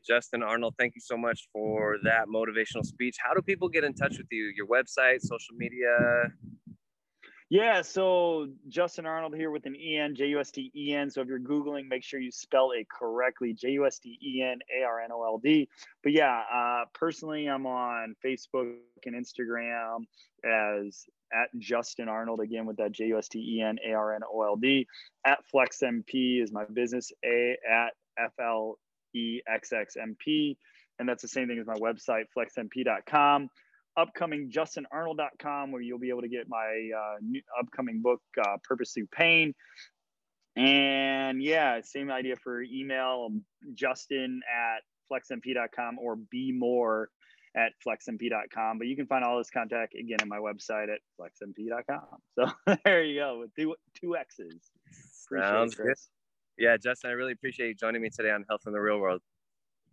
Justen 0.08 0.44
Arnold, 0.46 0.74
thank 0.78 0.94
you 0.94 1.00
so 1.00 1.16
much 1.16 1.48
for 1.52 1.96
that 2.04 2.26
motivational 2.28 2.84
speech. 2.84 3.16
How 3.18 3.34
do 3.34 3.40
people 3.42 3.68
get 3.68 3.84
in 3.84 3.94
touch 3.94 4.18
with 4.18 4.26
you? 4.30 4.52
Your 4.56 4.66
website, 4.66 5.20
social 5.20 5.54
media? 5.56 6.28
Yeah, 7.48 7.82
so 7.82 8.48
Justen 8.68 9.04
Arnold 9.04 9.36
here 9.36 9.52
with 9.52 9.66
an 9.66 9.76
EN, 9.76 10.16
J 10.16 10.26
U 10.28 10.40
S 10.40 10.50
T 10.50 10.72
E 10.74 10.92
N. 10.92 11.10
So 11.10 11.20
if 11.20 11.28
you're 11.28 11.38
Googling, 11.38 11.86
make 11.88 12.02
sure 12.02 12.18
you 12.18 12.32
spell 12.32 12.72
it 12.72 12.88
correctly 12.88 13.52
J 13.52 13.70
U 13.72 13.86
S 13.86 14.00
T 14.00 14.18
E 14.20 14.42
N 14.42 14.58
A 14.76 14.82
R 14.84 15.00
N 15.00 15.12
O 15.12 15.22
L 15.22 15.38
D. 15.38 15.68
But 16.02 16.12
yeah, 16.12 16.42
uh, 16.52 16.86
personally, 16.92 17.46
I'm 17.46 17.64
on 17.66 18.16
Facebook 18.24 18.74
and 19.04 19.14
Instagram 19.14 20.06
as 20.44 21.06
at 21.32 21.48
Justen 21.56 22.08
Arnold 22.08 22.40
again 22.40 22.66
with 22.66 22.78
that 22.78 22.90
J 22.90 23.06
U 23.06 23.18
S 23.18 23.28
T 23.28 23.38
E 23.38 23.62
N 23.62 23.78
A 23.88 23.92
R 23.92 24.16
N 24.16 24.22
O 24.28 24.42
L 24.42 24.56
D. 24.56 24.88
At 25.24 25.44
FlexxMP 25.54 26.42
is 26.42 26.50
my 26.50 26.64
business. 26.64 27.12
A 27.24 27.56
at 27.70 27.92
FLEXXMP. 29.14 30.56
And 30.98 31.08
that's 31.08 31.22
the 31.22 31.28
same 31.28 31.46
thing 31.46 31.58
as 31.58 31.66
my 31.66 31.74
website, 31.74 32.24
flexxmp.com. 32.36 33.50
Upcoming 33.96 34.50
justenarnold.com, 34.50 35.72
where 35.72 35.80
you'll 35.80 35.98
be 35.98 36.10
able 36.10 36.22
to 36.22 36.28
get 36.28 36.48
my 36.48 36.90
uh, 36.96 37.16
new, 37.22 37.40
upcoming 37.58 38.02
book, 38.02 38.20
uh, 38.40 38.56
Purpose 38.62 38.92
Through 38.92 39.08
Pain. 39.08 39.54
And 40.56 41.42
yeah, 41.42 41.80
same 41.82 42.10
idea 42.10 42.36
for 42.36 42.62
email, 42.62 43.28
justen 43.74 44.38
at 44.50 44.82
flexxmp.com 45.10 45.98
or 45.98 46.16
be 46.16 46.52
more 46.52 47.10
at 47.56 47.72
flexxmp.com. 47.86 48.78
But 48.78 48.86
you 48.86 48.96
can 48.96 49.06
find 49.06 49.24
all 49.24 49.38
this 49.38 49.50
contact 49.50 49.94
again 49.94 50.18
at 50.20 50.28
my 50.28 50.38
website 50.38 50.88
at 50.92 51.00
flexxmp.com. 51.20 52.20
So 52.38 52.76
there 52.84 53.04
you 53.04 53.20
go 53.20 53.40
with 53.40 53.54
two, 53.54 53.74
two 54.00 54.16
X's. 54.16 54.70
Appreciate 55.26 55.48
Sounds 55.48 55.74
it, 55.74 55.82
good. 55.82 55.96
Yeah, 56.58 56.76
Justen, 56.76 57.06
I 57.06 57.12
really 57.12 57.32
appreciate 57.32 57.68
you 57.68 57.74
joining 57.74 58.00
me 58.00 58.08
today 58.08 58.30
on 58.30 58.44
Health 58.48 58.62
in 58.66 58.72
the 58.72 58.80
Real 58.80 58.98
World. 58.98 59.20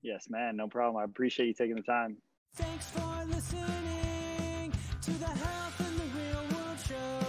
Yes, 0.01 0.27
man, 0.29 0.55
no 0.55 0.67
problem. 0.67 1.01
I 1.01 1.05
appreciate 1.05 1.47
you 1.47 1.53
taking 1.53 1.75
the 1.75 1.81
time. 1.81 2.17
Thanks 2.55 2.87
for 2.91 3.25
listening 3.25 4.71
to 5.01 5.11
the 5.11 5.25
Health 5.25 5.79
in 5.79 5.97
the 5.97 6.03
Real 6.15 6.43
World 6.53 6.77
show. 6.87 7.19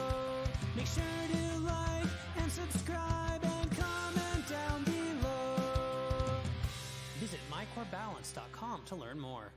Make 0.77 0.87
sure 0.87 1.03
to 1.33 1.59
like 1.61 2.05
and 2.37 2.53
subscribe 2.53 3.43
and 3.43 3.71
comment 3.71 4.49
down 4.51 4.85
below. 4.85 6.37
Visit 7.21 7.41
mycorebalance.com 7.51 8.83
to 8.85 8.97
learn 8.97 9.19
more. 9.19 9.51